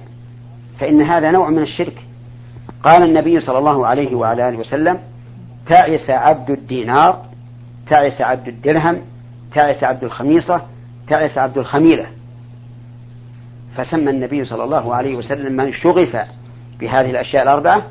فإن 0.79 1.01
هذا 1.01 1.31
نوع 1.31 1.49
من 1.49 1.61
الشرك. 1.61 2.05
قال 2.83 3.03
النبي 3.03 3.39
صلى 3.39 3.57
الله 3.57 3.87
عليه 3.87 4.15
وعلى 4.15 4.49
آله 4.49 4.57
وسلم 4.57 4.99
تعس 5.67 6.09
عبد 6.09 6.49
الدينار 6.49 7.25
تعس 7.87 8.21
عبد 8.21 8.47
الدرهم 8.47 9.01
تعس 9.53 9.83
عبد 9.83 10.03
الخميصة 10.03 10.61
تعس 11.07 11.37
عبد 11.37 11.57
الخميلة. 11.57 12.05
فسمى 13.75 14.09
النبي 14.09 14.45
صلى 14.45 14.63
الله 14.63 14.95
عليه 14.95 15.15
وسلم 15.15 15.55
من 15.55 15.73
شغف 15.73 16.27
بهذه 16.79 17.09
الأشياء 17.09 17.43
الأربعة 17.43 17.83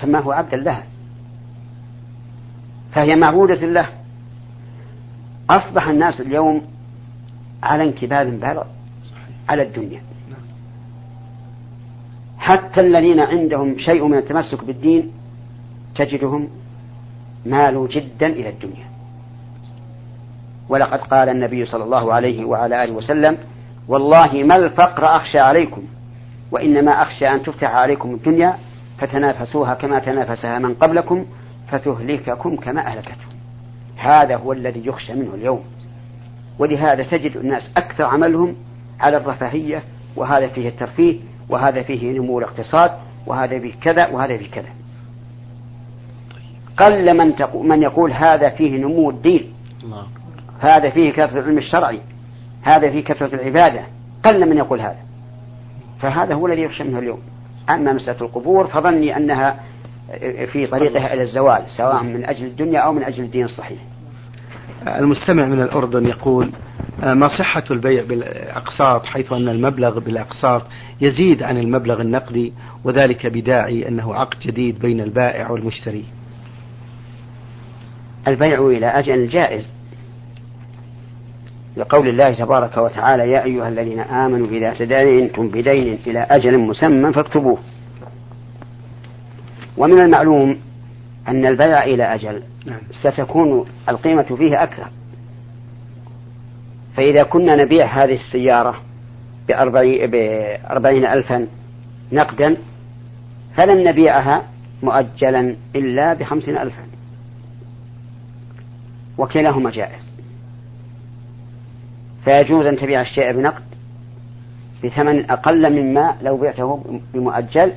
سماه 0.00 0.34
عبدا 0.34 0.56
لها 0.56 0.84
فهي 2.92 3.16
معبودة 3.16 3.54
له. 3.54 3.88
أصبح 5.50 5.88
الناس 5.88 6.20
اليوم 6.20 6.62
على 7.62 7.84
انكباب 7.84 8.40
بالغ 8.40 8.64
على 9.48 9.62
الدنيا. 9.62 10.02
حتى 12.38 12.80
الذين 12.80 13.20
عندهم 13.20 13.78
شيء 13.78 14.06
من 14.06 14.18
التمسك 14.18 14.64
بالدين 14.64 15.12
تجدهم 15.94 16.48
مالوا 17.46 17.88
جدا 17.88 18.26
إلى 18.26 18.48
الدنيا. 18.48 18.84
ولقد 20.68 20.98
قال 20.98 21.28
النبي 21.28 21.64
صلى 21.64 21.84
الله 21.84 22.12
عليه 22.12 22.44
وعلى 22.44 22.84
آله 22.84 22.92
وسلم 22.92 23.38
والله 23.88 24.32
ما 24.32 24.56
الفقر 24.56 25.16
أخشى 25.16 25.38
عليكم 25.38 25.82
وإنما 26.54 27.02
أخشى 27.02 27.28
أن 27.28 27.42
تفتح 27.42 27.70
عليكم 27.74 28.14
الدنيا 28.14 28.54
فتنافسوها 28.98 29.74
كما 29.74 29.98
تنافسها 29.98 30.58
من 30.58 30.74
قبلكم 30.74 31.26
فتهلككم 31.68 32.56
كما 32.56 32.86
أهلكتهم. 32.86 33.34
هذا 33.96 34.36
هو 34.36 34.52
الذي 34.52 34.86
يخشى 34.86 35.14
منه 35.14 35.34
اليوم. 35.34 35.64
ولهذا 36.58 37.02
تجد 37.02 37.36
الناس 37.36 37.70
أكثر 37.76 38.04
عملهم 38.04 38.56
على 39.00 39.16
الرفاهية 39.16 39.82
وهذا 40.16 40.48
فيه 40.48 40.68
الترفيه 40.68 41.18
وهذا 41.48 41.82
فيه 41.82 42.18
نمو 42.18 42.38
الاقتصاد 42.38 42.90
وهذا 43.26 43.58
فيه 43.58 43.74
كذا 43.82 44.06
وهذا 44.06 44.36
فيه 44.36 44.50
كذا. 44.50 44.68
قل 46.76 47.16
من, 47.16 47.34
من 47.54 47.82
يقول 47.82 48.12
هذا 48.12 48.48
فيه 48.48 48.78
نمو 48.78 49.10
الدين. 49.10 49.52
هذا 50.60 50.90
فيه 50.90 51.12
كثرة 51.12 51.38
العلم 51.38 51.58
الشرعي. 51.58 52.00
هذا 52.62 52.90
فيه 52.90 53.04
كثرة 53.04 53.34
العبادة. 53.34 53.80
قل 54.24 54.48
من 54.50 54.56
يقول 54.56 54.80
هذا. 54.80 55.03
فهذا 56.00 56.34
هو 56.34 56.46
الذي 56.46 56.62
يخشى 56.62 56.84
منه 56.84 56.98
اليوم. 56.98 57.20
أما 57.70 57.92
مسألة 57.92 58.20
القبور 58.20 58.66
فظني 58.66 59.16
أنها 59.16 59.60
في 60.52 60.66
طريقها 60.66 61.14
إلى 61.14 61.22
الزوال 61.22 61.62
سواء 61.76 62.02
من 62.02 62.24
أجل 62.24 62.44
الدنيا 62.44 62.80
أو 62.80 62.92
من 62.92 63.02
أجل 63.02 63.24
الدين 63.24 63.44
الصحيح. 63.44 63.78
المستمع 64.86 65.46
من 65.46 65.62
الأردن 65.62 66.06
يقول 66.06 66.50
ما 67.02 67.28
صحة 67.38 67.64
البيع 67.70 68.04
بالأقساط 68.04 69.06
حيث 69.06 69.32
أن 69.32 69.48
المبلغ 69.48 69.98
بالأقساط 69.98 70.62
يزيد 71.00 71.42
عن 71.42 71.56
المبلغ 71.58 72.00
النقدي 72.00 72.52
وذلك 72.84 73.26
بداعي 73.26 73.88
أنه 73.88 74.14
عقد 74.14 74.40
جديد 74.40 74.78
بين 74.78 75.00
البائع 75.00 75.50
والمشتري. 75.50 76.04
البيع 78.28 78.66
إلى 78.66 78.86
أجل 78.86 79.28
جائز 79.28 79.64
لقول 81.76 82.08
الله 82.08 82.34
تبارك 82.34 82.76
وتعالى 82.76 83.30
يا 83.30 83.44
أيها 83.44 83.68
الذين 83.68 84.00
آمنوا 84.00 84.46
إذا 84.46 84.74
تداينتم 84.74 85.48
بدين 85.48 85.98
إلى 86.06 86.26
أجل 86.30 86.58
مسمى 86.58 87.12
فاكتبوه. 87.12 87.58
ومن 89.76 90.00
المعلوم 90.00 90.58
أن 91.28 91.46
البيع 91.46 91.84
إلى 91.84 92.14
أجل 92.14 92.42
نعم. 92.66 92.80
ستكون 93.00 93.66
القيمة 93.88 94.22
فيه 94.22 94.62
أكثر. 94.62 94.86
فإذا 96.96 97.22
كنا 97.22 97.56
نبيع 97.56 97.86
هذه 97.86 98.14
السيارة 98.14 98.76
بأربعين 99.48 101.06
ألفا 101.06 101.46
نقدا 102.12 102.56
فلن 103.56 103.84
نبيعها 103.88 104.42
مؤجلا 104.82 105.56
إلا 105.76 106.14
بخمسين 106.14 106.58
ألفا. 106.58 106.82
وكلاهما 109.18 109.70
جائز. 109.70 110.13
فيجوز 112.24 112.66
أن 112.66 112.76
تبيع 112.76 113.00
الشيء 113.00 113.32
بنقد 113.32 113.62
بثمن 114.84 115.30
أقل 115.30 115.72
مما 115.72 116.16
لو 116.22 116.36
بعته 116.36 117.00
بمؤجل 117.14 117.72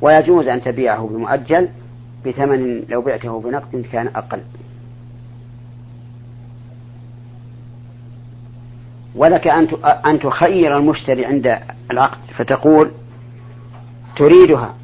ويجوز 0.00 0.48
أن 0.48 0.62
تبيعه 0.62 1.06
بمؤجل 1.06 1.68
بثمن 2.26 2.84
لو 2.88 3.02
بعته 3.02 3.40
بنقد 3.40 3.86
كان 3.92 4.06
أقل. 4.06 4.40
ولك 9.14 9.46
أن 10.06 10.18
تخير 10.18 10.76
المشتري 10.76 11.26
عند 11.26 11.58
العقد 11.90 12.18
فتقول 12.36 12.90
تريدها 14.16 14.74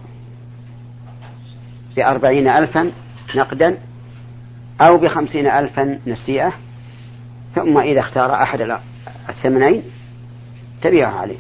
بأربعين 1.97 2.49
ألفا 2.49 2.93
نقدا 3.37 3.79
أو 4.81 4.99
بخمسين 4.99 5.47
ألفا 5.47 5.99
نسيئة. 6.07 6.53
ثم 7.55 7.79
إذا 7.79 8.01
اختار 8.01 8.35
أحد 8.35 8.79
الثمنين 9.29 9.83
تبيعه 10.83 11.21
عليه. 11.21 11.39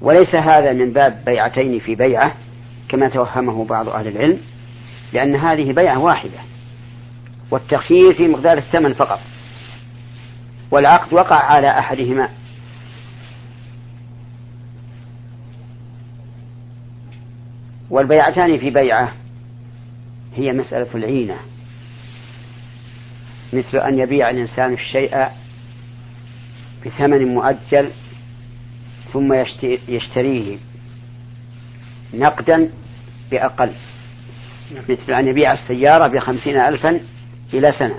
وليس 0.00 0.34
هذا 0.34 0.72
من 0.72 0.92
باب 0.92 1.24
بيعتين 1.26 1.78
في 1.78 1.94
بيعة 1.94 2.34
كما 2.88 3.08
توهمه 3.08 3.64
بعض 3.64 3.88
أهل 3.88 4.08
العلم 4.08 4.40
لأن 5.12 5.36
هذه 5.36 5.72
بيعة 5.72 5.98
واحدة 5.98 6.38
والتخيير 7.50 8.14
في 8.14 8.28
مقدار 8.28 8.58
الثمن 8.58 8.94
فقط 8.94 9.20
والعقد 10.70 11.12
وقع 11.12 11.36
على 11.36 11.78
أحدهما. 11.78 12.28
والبيعتان 17.90 18.58
في 18.58 18.70
بيعة 18.70 19.12
هي 20.36 20.52
مسألة 20.52 20.88
العينة. 20.94 21.36
مثل 23.52 23.78
أن 23.78 23.98
يبيع 23.98 24.30
الإنسان 24.30 24.72
الشيء 24.72 25.26
بثمن 26.86 27.34
مؤجل 27.34 27.90
ثم 29.12 29.32
يشتريه 29.88 30.58
نقدا 32.14 32.70
بأقل. 33.30 33.72
مثل 34.88 35.12
أن 35.12 35.28
يبيع 35.28 35.52
السيارة 35.52 36.06
بخمسين 36.06 36.56
ألفا 36.56 37.00
إلى 37.54 37.72
سنة 37.72 37.96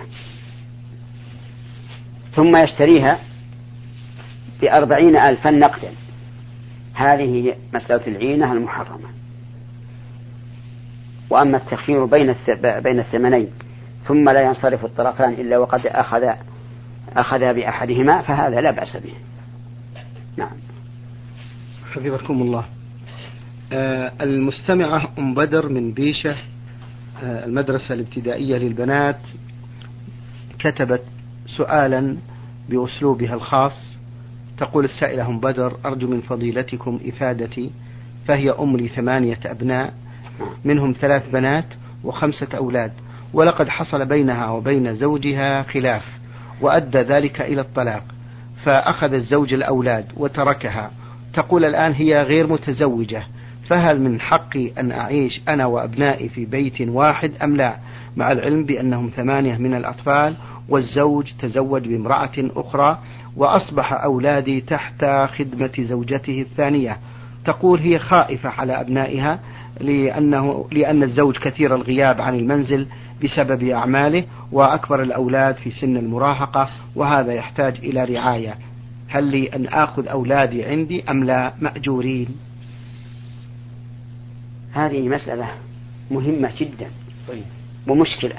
ثم 2.36 2.56
يشتريها 2.56 3.20
بأربعين 4.62 5.16
ألفا 5.16 5.52
نقدا. 5.52 5.92
هذه 6.94 7.56
مسألة 7.74 8.08
العينة 8.08 8.54
المحرمة. 8.54 9.10
وأما 11.30 11.58
التخيير 11.58 12.06
بين 12.06 12.36
بين 12.58 13.00
الثمنين 13.00 13.50
ثم 14.08 14.30
لا 14.30 14.42
ينصرف 14.42 14.86
الطرفان 14.86 15.34
إلا 15.34 15.58
وقد 15.58 15.88
أخذ 15.88 16.24
أخذ 17.16 17.54
بأحدهما 17.54 18.22
فهذا 18.22 18.62
لا 18.62 18.72
بأس 18.72 18.98
به. 18.98 19.14
نعم. 20.38 20.58
حفظكم 21.94 22.42
الله. 22.42 22.66
آه 23.74 24.12
المستمعة 24.22 25.10
أم 25.20 25.34
بدر 25.34 25.70
من 25.70 25.94
بيشة 25.94 26.36
آه 27.24 27.46
المدرسة 27.46 27.94
الابتدائية 27.94 28.58
للبنات 28.58 29.20
كتبت 30.60 31.04
سؤالا 31.46 32.18
بأسلوبها 32.70 33.34
الخاص. 33.34 33.98
تقول 34.58 34.86
السائلة 34.86 35.28
أم 35.28 35.40
بدر 35.40 35.78
أرجو 35.86 36.08
من 36.08 36.22
فضيلتكم 36.22 37.00
إفادتي 37.08 37.72
فهي 38.28 38.52
أم 38.52 38.78
لثمانية 38.78 39.40
أبناء 39.46 39.94
منهم 40.66 40.92
ثلاث 40.92 41.30
بنات 41.30 41.66
وخمسة 42.04 42.48
أولاد. 42.58 42.92
ولقد 43.38 43.70
حصل 43.70 44.06
بينها 44.06 44.50
وبين 44.50 44.96
زوجها 44.96 45.64
خلاف 45.64 46.04
وأدى 46.62 46.98
ذلك 46.98 47.42
إلى 47.42 47.62
الطلاق 47.62 48.04
فأخذ 48.64 49.14
الزوج 49.14 49.54
الأولاد 49.54 50.06
وتركها. 50.18 50.92
تقول 51.34 51.66
الآن 51.66 51.92
هي 51.92 52.24
غير 52.24 52.48
متزوجة 52.48 53.24
فهل 53.68 54.02
من 54.02 54.22
حقي 54.22 54.72
أن 54.80 54.92
أعيش 54.92 55.42
أنا 55.48 55.66
وأبنائي 55.66 56.30
في 56.30 56.46
بيت 56.46 56.82
واحد 56.82 57.32
أم 57.44 57.56
لا؟ 57.56 57.78
مع 58.16 58.32
العلم 58.32 58.66
بأنهم 58.66 59.12
ثمانية 59.16 59.58
من 59.58 59.74
الأطفال 59.74 60.36
والزوج 60.70 61.32
تزوج 61.40 61.88
بامرأة 61.88 62.50
أخرى 62.56 63.00
وأصبح 63.36 63.94
أولادي 63.94 64.62
تحت 64.62 65.06
خدمة 65.38 65.72
زوجته 65.80 66.42
الثانية. 66.42 66.98
تقول 67.46 67.80
هي 67.80 68.00
خائفة 68.00 68.50
على 68.50 68.82
أبنائها 68.82 69.40
لأنه 69.80 70.68
لأن 70.72 71.04
الزوج 71.04 71.38
كثير 71.38 71.76
الغياب 71.76 72.22
عن 72.22 72.36
المنزل 72.36 72.88
بسبب 73.24 73.64
أعماله 73.64 74.26
وأكبر 74.52 75.02
الأولاد 75.02 75.56
في 75.56 75.72
سن 75.72 75.98
المراهقة 75.98 76.70
وهذا 76.96 77.34
يحتاج 77.34 77.78
إلى 77.78 78.04
رعاية. 78.04 78.58
هل 79.08 79.24
لي 79.24 79.48
أن 79.48 79.68
آخذ 79.68 80.08
أولادي 80.08 80.66
عندي 80.66 81.04
أم 81.10 81.24
لا؟ 81.24 81.54
مأجورين. 81.62 82.28
هذه 84.74 85.10
مسألة 85.10 85.48
مهمة 86.12 86.52
جدا 86.60 86.88
ومشكلة. 87.88 88.36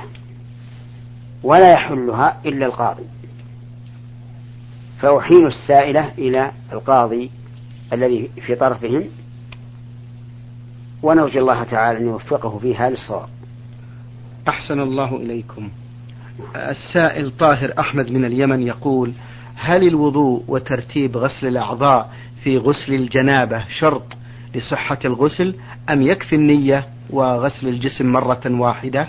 ولا 1.42 1.72
يحلها 1.72 2.40
إلا 2.46 2.66
القاضي. 2.66 3.04
فأحيل 5.00 5.46
السائلة 5.46 6.12
إلى 6.18 6.52
القاضي 6.72 7.30
الذي 7.92 8.30
في 8.46 8.54
طرفهم 8.54 9.04
ونرجو 11.02 11.40
الله 11.40 11.64
تعالى 11.64 11.98
أن 11.98 12.06
يوفقه 12.06 12.58
فيها 12.58 12.90
للصواب 12.90 13.28
أحسن 14.48 14.80
الله 14.80 15.16
إليكم. 15.16 15.70
السائل 16.56 17.30
طاهر 17.38 17.72
أحمد 17.78 18.10
من 18.10 18.24
اليمن 18.24 18.62
يقول 18.62 19.12
هل 19.56 19.88
الوضوء 19.88 20.44
وترتيب 20.48 21.16
غسل 21.16 21.46
الأعضاء 21.46 22.10
في 22.44 22.58
غسل 22.58 22.94
الجنابة 22.94 23.64
شرط 23.78 24.02
لصحة 24.54 24.98
الغسل 25.04 25.54
أم 25.90 26.02
يكفي 26.02 26.34
النية 26.36 26.88
وغسل 27.10 27.68
الجسم 27.68 28.12
مرة 28.12 28.40
واحدة؟ 28.46 29.08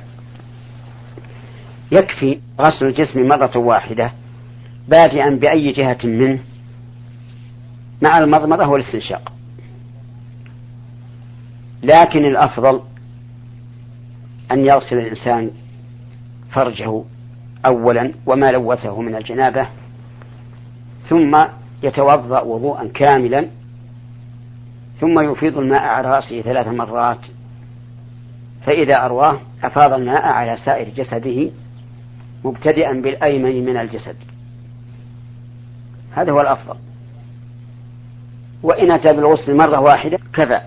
يكفي 1.91 2.39
غسل 2.61 2.85
الجسم 2.85 3.27
مرة 3.27 3.57
واحدة 3.57 4.11
بادئا 4.87 5.29
بأي 5.29 5.71
جهة 5.71 5.97
منه 6.03 6.39
مع 8.01 8.17
المضمضة 8.17 8.67
والاستنشاق. 8.67 9.31
لكن 11.83 12.25
الأفضل 12.25 12.81
أن 14.51 14.65
يغسل 14.65 14.97
الإنسان 14.97 15.51
فرجه 16.51 17.03
أولا 17.65 18.13
وما 18.25 18.51
لوثه 18.51 19.01
من 19.01 19.15
الجنابة 19.15 19.67
ثم 21.09 21.45
يتوضأ 21.83 22.41
وضوءا 22.41 22.87
كاملا 22.93 23.47
ثم 24.99 25.19
يفيض 25.19 25.57
الماء 25.57 25.81
على 25.81 26.07
رأسه 26.07 26.41
ثلاث 26.41 26.67
مرات 26.67 27.19
فإذا 28.65 29.05
أرواه 29.05 29.39
أفاض 29.63 29.93
الماء 29.93 30.25
على 30.25 30.57
سائر 30.57 30.89
جسده 30.89 31.51
مبتدئا 32.45 32.93
بالأيمن 32.93 33.65
من 33.65 33.77
الجسد. 33.77 34.15
هذا 36.11 36.31
هو 36.31 36.41
الأفضل. 36.41 36.75
وإن 38.63 38.91
أتى 38.91 39.13
بالغسل 39.13 39.57
مرة 39.57 39.79
واحدة 39.79 40.19
كفى 40.33 40.61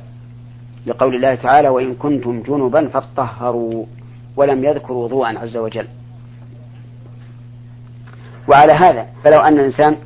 لقول 0.86 1.14
الله 1.14 1.34
تعالى 1.34 1.68
وإن 1.68 1.94
كنتم 1.94 2.42
جنبا 2.42 2.88
فاطهروا 2.88 3.86
ولم 4.36 4.64
يذكر 4.64 4.92
وضوءا 4.92 5.38
عز 5.38 5.56
وجل. 5.56 5.88
وعلى 8.48 8.72
هذا 8.72 9.06
فلو 9.24 9.40
أن 9.40 9.58
الإنسان 9.58 9.96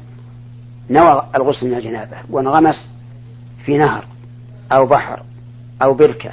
نوى 0.90 1.26
الغسل 1.34 1.66
من 1.66 1.74
الجنابة 1.74 2.16
وانغمس 2.30 2.88
في 3.64 3.78
نهر 3.78 4.04
أو 4.72 4.86
بحر 4.86 5.22
أو 5.82 5.94
بركة 5.94 6.30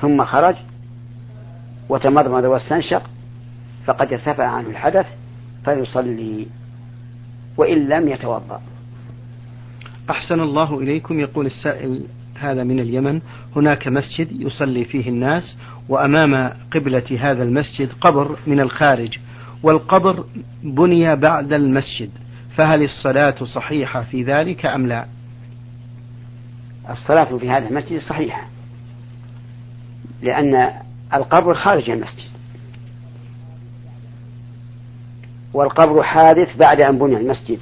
ثم 0.00 0.24
خرج 0.24 0.56
وتمضمض 1.88 2.44
واستنشق 2.44 3.02
فقد 3.84 4.12
ارتفع 4.12 4.44
عنه 4.44 4.68
الحدث 4.68 5.06
فيصلي 5.64 6.46
وإن 7.56 7.88
لم 7.88 8.08
يتوضأ. 8.08 8.60
أحسن 10.10 10.40
الله 10.40 10.78
إليكم. 10.80 11.20
يقول 11.20 11.46
السائل 11.46 12.06
هذا 12.38 12.64
من 12.64 12.80
اليمن 12.80 13.20
هناك 13.56 13.88
مسجد 13.88 14.40
يصلي 14.40 14.84
فيه 14.84 15.08
الناس 15.08 15.56
وأمام 15.88 16.52
قبلة 16.74 17.18
هذا 17.20 17.42
المسجد 17.42 17.92
قبر 18.00 18.38
من 18.46 18.60
الخارج 18.60 19.18
والقبر 19.62 20.24
بني 20.62 21.16
بعد 21.16 21.52
المسجد 21.52 22.10
فهل 22.56 22.82
الصلاة 22.82 23.44
صحيحة 23.44 24.02
في 24.02 24.22
ذلك 24.22 24.66
أم 24.66 24.86
لا؟ 24.86 25.06
الصلاة 26.90 27.38
في 27.38 27.50
هذا 27.50 27.68
المسجد 27.68 28.00
صحيحة 28.00 28.46
لأن 30.22 30.70
القبر 31.14 31.54
خارج 31.54 31.90
المسجد 31.90 32.28
والقبر 35.54 36.02
حادث 36.02 36.56
بعد 36.56 36.80
أن 36.80 36.98
بني 36.98 37.16
المسجد. 37.16 37.58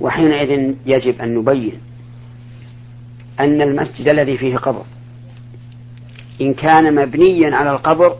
وحينئذ 0.00 0.74
يجب 0.86 1.20
أن 1.20 1.34
نبين 1.34 1.72
أن 3.40 3.62
المسجد 3.62 4.08
الذي 4.08 4.38
فيه 4.38 4.56
قبر 4.56 4.84
إن 6.40 6.54
كان 6.54 6.94
مبنيا 6.94 7.56
على 7.56 7.70
القبر 7.70 8.16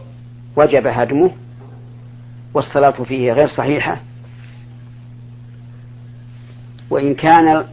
وجب 0.57 0.87
هدمه 0.87 1.31
والصلاة 2.55 3.05
فيه 3.05 3.33
غير 3.33 3.49
صحيحة 3.49 4.01
وإن 6.90 7.14
كان 7.14 7.64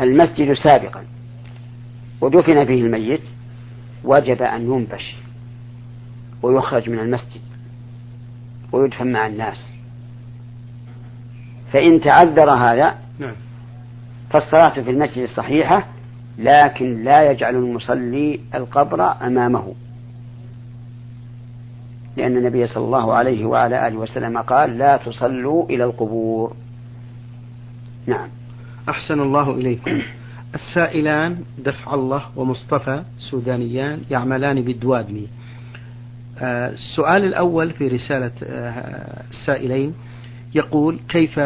المسجد 0.00 0.52
سابقا 0.52 1.04
ودفن 2.20 2.64
فيه 2.64 2.82
الميت 2.82 3.20
وجب 4.04 4.42
أن 4.42 4.62
ينبش 4.62 5.16
ويخرج 6.42 6.90
من 6.90 6.98
المسجد 6.98 7.40
ويدفن 8.72 9.12
مع 9.12 9.26
الناس. 9.26 9.77
فإن 11.72 12.00
تعذر 12.00 12.50
هذا 12.50 12.94
نعم. 13.18 13.34
فالصلاة 14.30 14.82
في 14.82 14.90
المسجد 14.90 15.28
صحيحة 15.28 15.86
لكن 16.38 17.04
لا 17.04 17.30
يجعل 17.30 17.54
المصلي 17.54 18.40
القبر 18.54 19.02
أمامه. 19.26 19.74
لأن 22.16 22.36
النبي 22.36 22.66
صلى 22.66 22.84
الله 22.84 23.14
عليه 23.14 23.44
وعلى 23.44 23.88
آله 23.88 23.96
وسلم 23.96 24.38
قال 24.38 24.78
لا 24.78 24.96
تصلوا 24.96 25.66
إلى 25.66 25.84
القبور. 25.84 26.56
نعم. 28.06 28.28
أحسن 28.88 29.20
الله 29.20 29.50
إليكم 29.50 30.02
السائلان 30.54 31.38
دفع 31.58 31.94
الله 31.94 32.22
ومصطفى 32.36 33.02
سودانيان 33.18 34.00
يعملان 34.10 34.62
بالدوادمي. 34.62 35.28
آه، 36.38 36.70
السؤال 36.70 37.24
الأول 37.24 37.70
في 37.70 37.88
رسالة 37.88 38.30
آه، 38.42 39.22
السائلين. 39.30 39.94
يقول 40.54 41.00
كيف 41.08 41.38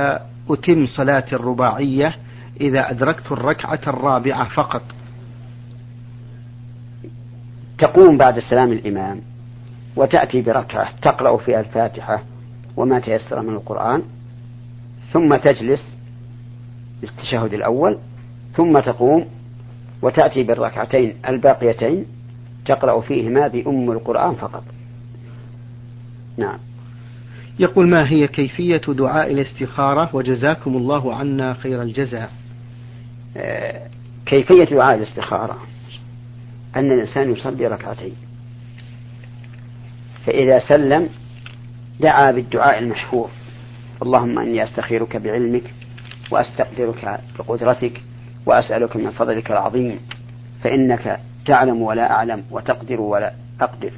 أتم 0.51 0.87
صلاة 0.87 1.25
الرباعية 1.33 2.15
إذا 2.61 2.91
أدركت 2.91 3.33
الركعة 3.33 3.81
الرابعة 3.87 4.49
فقط؟ 4.49 4.83
تقوم 7.79 8.17
بعد 8.17 8.39
سلام 8.39 8.73
الإمام 8.73 9.21
وتأتي 9.97 10.43
بركعة 10.43 10.97
تقرأ 11.03 11.37
فيها 11.37 11.61
الفاتحة 11.61 12.23
وما 12.77 13.01
تيسر 13.01 13.43
من 13.43 13.55
القرآن 13.55 14.03
ثم 15.13 15.37
تجلس 15.37 15.95
للتشهد 17.03 17.55
الأول 17.55 17.99
ثم 18.57 18.81
تقوم 18.81 19.27
وتأتي 20.03 20.43
بالركعتين 20.43 21.15
الباقيتين 21.29 22.07
تقرأ 22.67 23.01
فيهما 23.01 23.49
بأم 23.49 23.91
القرآن 23.91 24.35
فقط. 24.35 24.65
نعم. 26.37 26.59
يقول 27.63 27.89
ما 27.89 28.09
هي 28.09 28.29
كيفية 28.29 28.77
دعاء 28.89 29.33
الاستخارة 29.33 30.17
وجزاكم 30.17 30.77
الله 30.77 31.15
عنا 31.15 31.55
خير 31.55 31.83
الجزاء؟ 31.83 32.31
آه، 33.37 33.87
كيفية 34.27 34.65
دعاء 34.65 34.95
الاستخارة؟ 34.97 35.59
أن 36.77 36.93
الإنسان 36.93 37.33
يصلي 37.33 37.67
ركعتين. 37.67 38.17
فإذا 40.27 40.59
سلم 40.59 41.09
دعا 42.01 42.31
بالدعاء 42.31 42.79
المشهور. 42.79 43.31
اللهم 44.03 44.39
إني 44.39 44.65
أستخيرك 44.65 45.17
بعلمك 45.17 45.75
وأستقدرك 46.31 47.21
بقدرتك 47.39 48.01
وأسألك 48.47 48.97
من 48.97 49.11
فضلك 49.11 49.51
العظيم 49.51 50.01
فإنك 50.63 51.21
تعلم 51.47 51.83
ولا 51.83 52.11
أعلم 52.11 52.45
وتقدر 52.51 53.01
ولا 53.01 53.33
أقدر. 53.61 53.93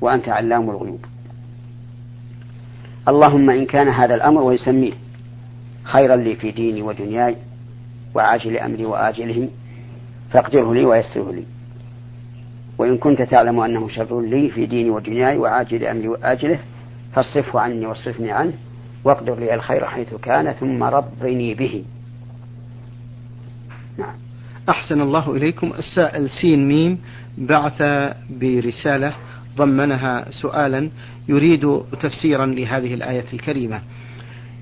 وأنت 0.00 0.28
علام 0.28 0.70
الغيوب. 0.70 1.04
اللهم 3.08 3.50
إن 3.50 3.66
كان 3.66 3.88
هذا 3.88 4.14
الأمر 4.14 4.42
ويسميه 4.42 4.92
خيرا 5.84 6.16
لي 6.16 6.34
في 6.36 6.50
ديني 6.50 6.82
ودنياي 6.82 7.36
وعاجل 8.14 8.58
أمري 8.58 8.84
وآجلهم 8.84 9.48
فاقدره 10.30 10.74
لي 10.74 10.84
ويسره 10.84 11.32
لي. 11.32 11.44
وإن 12.78 12.98
كنت 12.98 13.22
تعلم 13.22 13.60
أنه 13.60 13.88
شر 13.88 14.20
لي 14.20 14.48
في 14.48 14.66
ديني 14.66 14.90
ودنياي 14.90 15.38
وعاجل 15.38 15.84
أمري 15.84 16.08
وآجله 16.08 16.58
فاصرفه 17.14 17.60
عني 17.60 17.86
واصرفني 17.86 18.30
عنه 18.30 18.52
واقدر 19.04 19.38
لي 19.38 19.54
الخير 19.54 19.84
حيث 19.84 20.14
كان 20.14 20.52
ثم 20.52 20.82
رضني 20.82 21.54
به. 21.54 21.84
نعم. 23.98 24.14
أحسن 24.68 25.00
الله 25.00 25.36
إليكم. 25.36 25.72
السائل 25.78 26.30
سين 26.30 26.68
ميم 26.68 26.98
بعث 27.38 27.82
برسالة 28.30 29.12
ضمنها 29.58 30.24
سؤالا 30.30 30.90
يريد 31.28 31.80
تفسيرا 32.02 32.46
لهذه 32.46 32.94
الآية 32.94 33.24
الكريمة. 33.32 33.80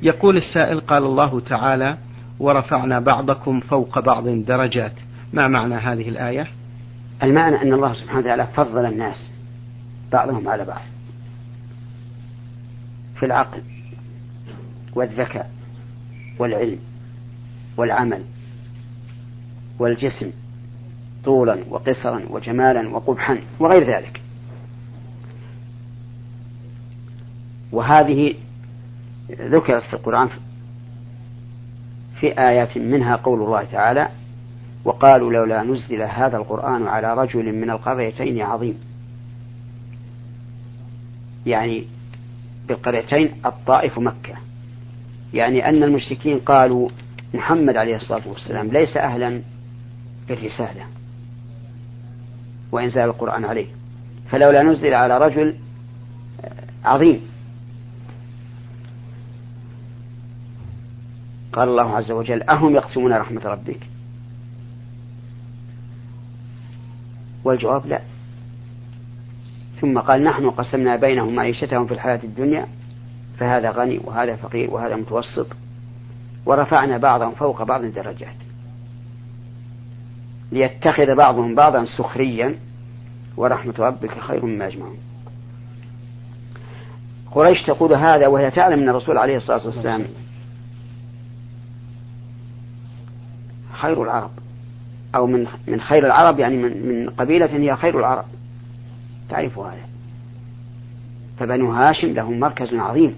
يقول 0.03 0.37
السائل 0.37 0.81
قال 0.81 1.03
الله 1.05 1.41
تعالى 1.41 1.97
ورفعنا 2.41 3.01
بعضكم 3.01 3.61
فوق 3.61 3.99
بعض 3.99 4.29
درجات. 4.29 4.93
ما 5.33 5.49
معنى 5.49 5.75
هذه 5.75 6.09
الآية؟ 6.09 6.47
المعنى 7.23 7.63
أن 7.63 7.73
الله 7.73 7.93
سبحانه 7.93 8.21
وتعالى 8.21 8.47
فضل 8.47 8.87
الناس 8.87 9.31
بعضهم 10.13 10.49
على 10.49 10.65
بعض 10.65 10.83
في 13.17 13.27
العقل 13.27 13.63
والذكاء 14.95 15.51
والعلم 16.39 16.79
والعمل 17.77 18.23
والجسم 19.79 20.31
طولا 21.25 21.59
وقصرا 21.71 22.21
وجمالا 22.31 22.89
وقبحا 22.89 23.39
وغير 23.61 23.97
ذلك. 23.97 24.21
وهذه 27.77 28.35
ذكرت 29.31 29.83
في 29.83 29.95
القرآن 29.95 30.29
في 32.21 32.41
آيات 32.41 32.79
منها 32.79 33.17
قول 33.17 33.43
الله 33.43 33.65
تعالى 33.65 34.09
وقالوا 34.85 35.33
لولا 35.33 35.62
نزل 35.62 36.03
هذا 36.03 36.37
القرآن 36.37 36.87
على 36.87 37.15
رجل 37.15 37.61
من 37.61 37.71
القريتين 37.71 38.43
عظيم. 38.43 38.79
يعني 41.47 41.85
بالقريتين 42.69 43.33
الطائف 43.47 43.99
مكة. 43.99 44.35
يعني 45.35 45.69
أن 45.69 45.83
المشركين 45.83 46.39
قالوا 46.39 46.89
محمد 47.35 47.77
عليه 47.77 47.97
الصلاة 47.97 48.29
والسلام 48.29 48.69
ليس 48.69 48.97
أهلا 48.97 49.43
بالرسالة. 50.29 50.83
وإنزال 52.73 53.05
القرآن 53.05 53.45
عليه. 53.45 53.67
فلولا 54.31 54.62
نزل 54.62 54.95
على 54.95 55.19
رجل 55.19 55.57
عظيم. 56.85 57.36
قال 61.57 61.69
الله 61.69 61.97
عز 61.97 62.11
وجل 62.11 62.42
أهم 62.42 62.75
يقسمون 62.75 63.12
رحمة 63.12 63.42
ربك؟ 63.45 63.81
والجواب 67.45 67.87
لا. 67.87 68.01
ثم 69.81 69.99
قال 69.99 70.25
نحن 70.25 70.51
قسمنا 70.51 70.97
بينهم 70.97 71.35
معيشتهم 71.35 71.87
في 71.87 71.95
الحياة 71.95 72.21
الدنيا 72.25 72.66
فهذا 73.38 73.71
غني 73.71 74.01
وهذا 74.05 74.37
فقير 74.37 74.71
وهذا 74.71 74.97
متوسط 74.97 75.47
ورفعنا 76.47 76.99
بعضهم 76.99 77.35
فوق 77.35 77.62
بعض 77.62 77.85
درجات 77.85 78.37
ليتخذ 80.53 81.14
بعضهم 81.14 81.55
بعضا 81.55 81.85
سخريا 81.85 82.55
ورحمة 83.37 83.75
ربك 83.79 84.19
خير 84.19 84.45
مما 84.45 84.66
يجمعون. 84.66 84.99
قريش 87.31 87.62
تقول 87.62 87.95
هذا 87.95 88.27
وهي 88.27 88.51
تعلم 88.51 88.81
أن 88.81 88.88
الرسول 88.88 89.19
عليه 89.19 89.37
الصلاة 89.37 89.66
والسلام 89.66 90.05
خير 93.77 94.03
العرب. 94.03 94.31
أو 95.15 95.27
من 95.27 95.47
من 95.67 95.81
خير 95.81 96.07
العرب 96.07 96.39
يعني 96.39 96.57
من 96.57 96.89
من 96.89 97.11
قبيلة 97.11 97.47
هي 97.47 97.77
خير 97.77 97.99
العرب. 97.99 98.25
تعرف 99.29 99.59
هذا. 99.59 99.87
فبنو 101.39 101.73
هاشم 101.73 102.09
لهم 102.09 102.41
مركز 102.41 102.75
عظيم 102.75 103.15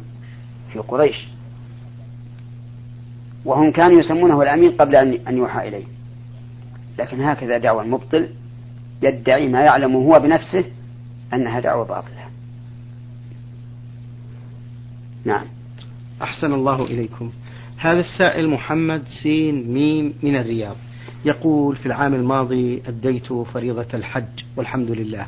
في 0.72 0.78
قريش. 0.78 1.28
وهم 3.44 3.72
كانوا 3.72 3.98
يسمونه 3.98 4.42
الأمين 4.42 4.70
قبل 4.70 4.96
أن 4.96 5.18
أن 5.28 5.36
يوحى 5.36 5.68
إليه. 5.68 5.84
لكن 6.98 7.22
هكذا 7.22 7.58
دعوى 7.58 7.82
المبطل 7.84 8.28
يدعي 9.02 9.48
ما 9.48 9.60
يعلم 9.60 9.96
هو 9.96 10.12
بنفسه 10.12 10.64
أنها 11.34 11.60
دعوة 11.60 11.84
باطلة. 11.84 12.28
نعم. 15.24 15.46
أحسن 16.22 16.52
الله 16.52 16.84
إليكم. 16.84 17.30
هذا 17.80 18.00
السائل 18.00 18.48
محمد 18.48 19.02
سين 19.22 19.72
ميم 19.72 20.14
من 20.22 20.36
الرياض. 20.36 20.76
يقول 21.24 21.76
في 21.76 21.86
العام 21.86 22.14
الماضي 22.14 22.82
أديت 22.86 23.32
فريضة 23.32 23.86
الحج 23.94 24.24
والحمد 24.56 24.90
لله. 24.90 25.26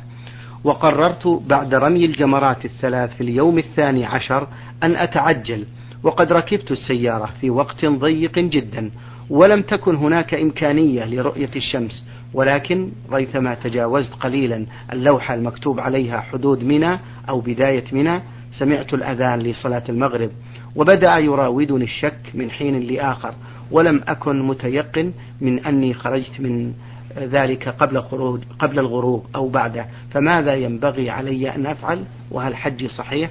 وقررت 0.63 1.27
بعد 1.27 1.73
رمي 1.73 2.05
الجمرات 2.05 2.65
الثلاث 2.65 3.15
في 3.15 3.21
اليوم 3.21 3.57
الثاني 3.57 4.05
عشر 4.05 4.47
أن 4.83 4.95
أتعجل 4.95 5.65
وقد 6.03 6.33
ركبت 6.33 6.71
السيارة 6.71 7.29
في 7.41 7.49
وقت 7.49 7.85
ضيق 7.85 8.39
جدا 8.39 8.91
ولم 9.29 9.61
تكن 9.61 9.95
هناك 9.95 10.33
إمكانية 10.33 11.05
لرؤية 11.05 11.49
الشمس 11.55 12.05
ولكن 12.33 12.91
ريثما 13.11 13.53
تجاوزت 13.53 14.13
قليلا 14.13 14.65
اللوحة 14.93 15.33
المكتوب 15.33 15.79
عليها 15.79 16.19
حدود 16.19 16.63
منى 16.63 16.99
أو 17.29 17.39
بداية 17.39 17.83
منى 17.91 18.21
سمعت 18.53 18.93
الأذان 18.93 19.39
لصلاة 19.39 19.83
المغرب 19.89 20.31
وبدأ 20.75 21.17
يراودني 21.17 21.83
الشك 21.83 22.31
من 22.33 22.51
حين 22.51 22.79
لآخر 22.79 23.33
ولم 23.71 24.01
أكن 24.07 24.41
متيقن 24.41 25.13
من 25.41 25.65
أني 25.65 25.93
خرجت 25.93 26.39
من 26.39 26.73
ذلك 27.17 27.69
قبل 27.69 28.01
خروج 28.01 28.41
قبل 28.59 28.79
الغروب 28.79 29.25
أو 29.35 29.49
بعده. 29.49 29.85
فماذا 30.11 30.55
ينبغي 30.55 31.09
علي 31.09 31.55
أن 31.55 31.65
أفعل؟ 31.65 32.03
وهل 32.31 32.55
حجي 32.55 32.87
صحيح؟ 32.87 33.29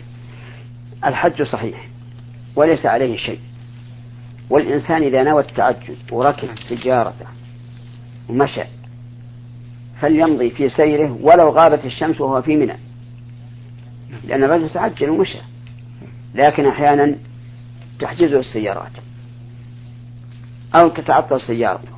الحج 1.07 1.43
صحيح 1.43 1.89
وليس 2.57 2.87
عليه 2.87 3.17
شيء. 3.17 3.39
والإنسان 4.51 5.03
إذا 5.03 5.23
نوى 5.23 5.43
التعجل 5.43 5.97
وركب 6.13 6.49
سجارته 6.69 7.27
ومشى 8.29 8.65
فليمضي 10.01 10.51
في 10.51 10.69
سيره 10.69 11.19
ولو 11.23 11.51
غابت 11.51 11.85
الشمس 11.85 12.21
وهو 12.21 12.43
في 12.43 12.57
منى. 12.57 12.77
لأن 14.25 14.45
الرجل 14.45 14.71
تعجل 14.71 15.11
ومشى 15.11 15.39
لكن 16.35 16.67
أحيانا 16.67 17.17
تحجزه 17.99 18.39
السيارات. 18.39 18.93
أو 20.75 20.89
تتعطل 20.89 21.41
سيارته. 21.41 21.93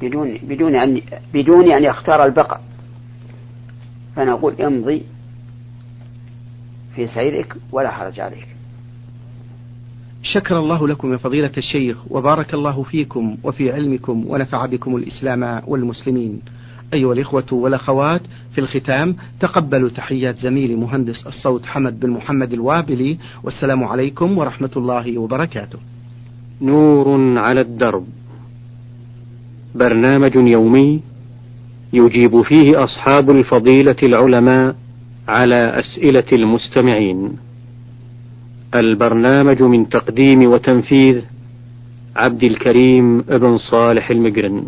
بدون 0.00 0.38
بدون 0.42 0.76
أن 0.76 1.02
بدون 1.34 1.72
أن 1.72 1.84
يختار 1.84 2.24
البقاء. 2.24 2.62
فنقول 4.16 4.62
امضي 4.62 5.02
في 6.94 7.06
سيرك 7.06 7.56
ولا 7.72 7.90
حرج 7.90 8.20
عليك. 8.20 8.48
شكر 10.22 10.58
الله 10.58 10.88
لكم 10.88 11.12
يا 11.12 11.16
فضيلة 11.16 11.52
الشيخ 11.58 12.12
وبارك 12.12 12.54
الله 12.54 12.82
فيكم 12.82 13.36
وفي 13.44 13.72
علمكم 13.72 14.24
ونفع 14.26 14.66
بكم 14.66 14.96
الإسلام 14.96 15.62
والمسلمين. 15.66 16.42
أيها 16.94 17.12
الإخوة 17.12 17.52
والأخوات 17.52 18.20
في 18.54 18.60
الختام 18.60 19.16
تقبلوا 19.40 19.88
تحيات 19.88 20.36
زميلي 20.36 20.74
مهندس 20.74 21.26
الصوت 21.26 21.66
حمد 21.66 22.00
بن 22.00 22.10
محمد 22.10 22.52
الوابلي 22.52 23.18
والسلام 23.42 23.84
عليكم 23.84 24.38
ورحمة 24.38 24.70
الله 24.76 25.18
وبركاته. 25.18 25.78
نور 26.62 27.38
على 27.38 27.60
الدرب. 27.60 28.04
برنامج 29.74 30.34
يومي 30.36 31.00
يجيب 31.92 32.42
فيه 32.42 32.84
أصحاب 32.84 33.30
الفضيلة 33.30 33.96
العلماء 34.02 34.76
على 35.28 35.80
أسئلة 35.80 36.24
المستمعين. 36.32 37.32
البرنامج 38.80 39.62
من 39.62 39.88
تقديم 39.88 40.50
وتنفيذ 40.50 41.20
عبد 42.16 42.44
الكريم 42.44 43.20
بن 43.20 43.58
صالح 43.58 44.10
المقرن 44.10 44.66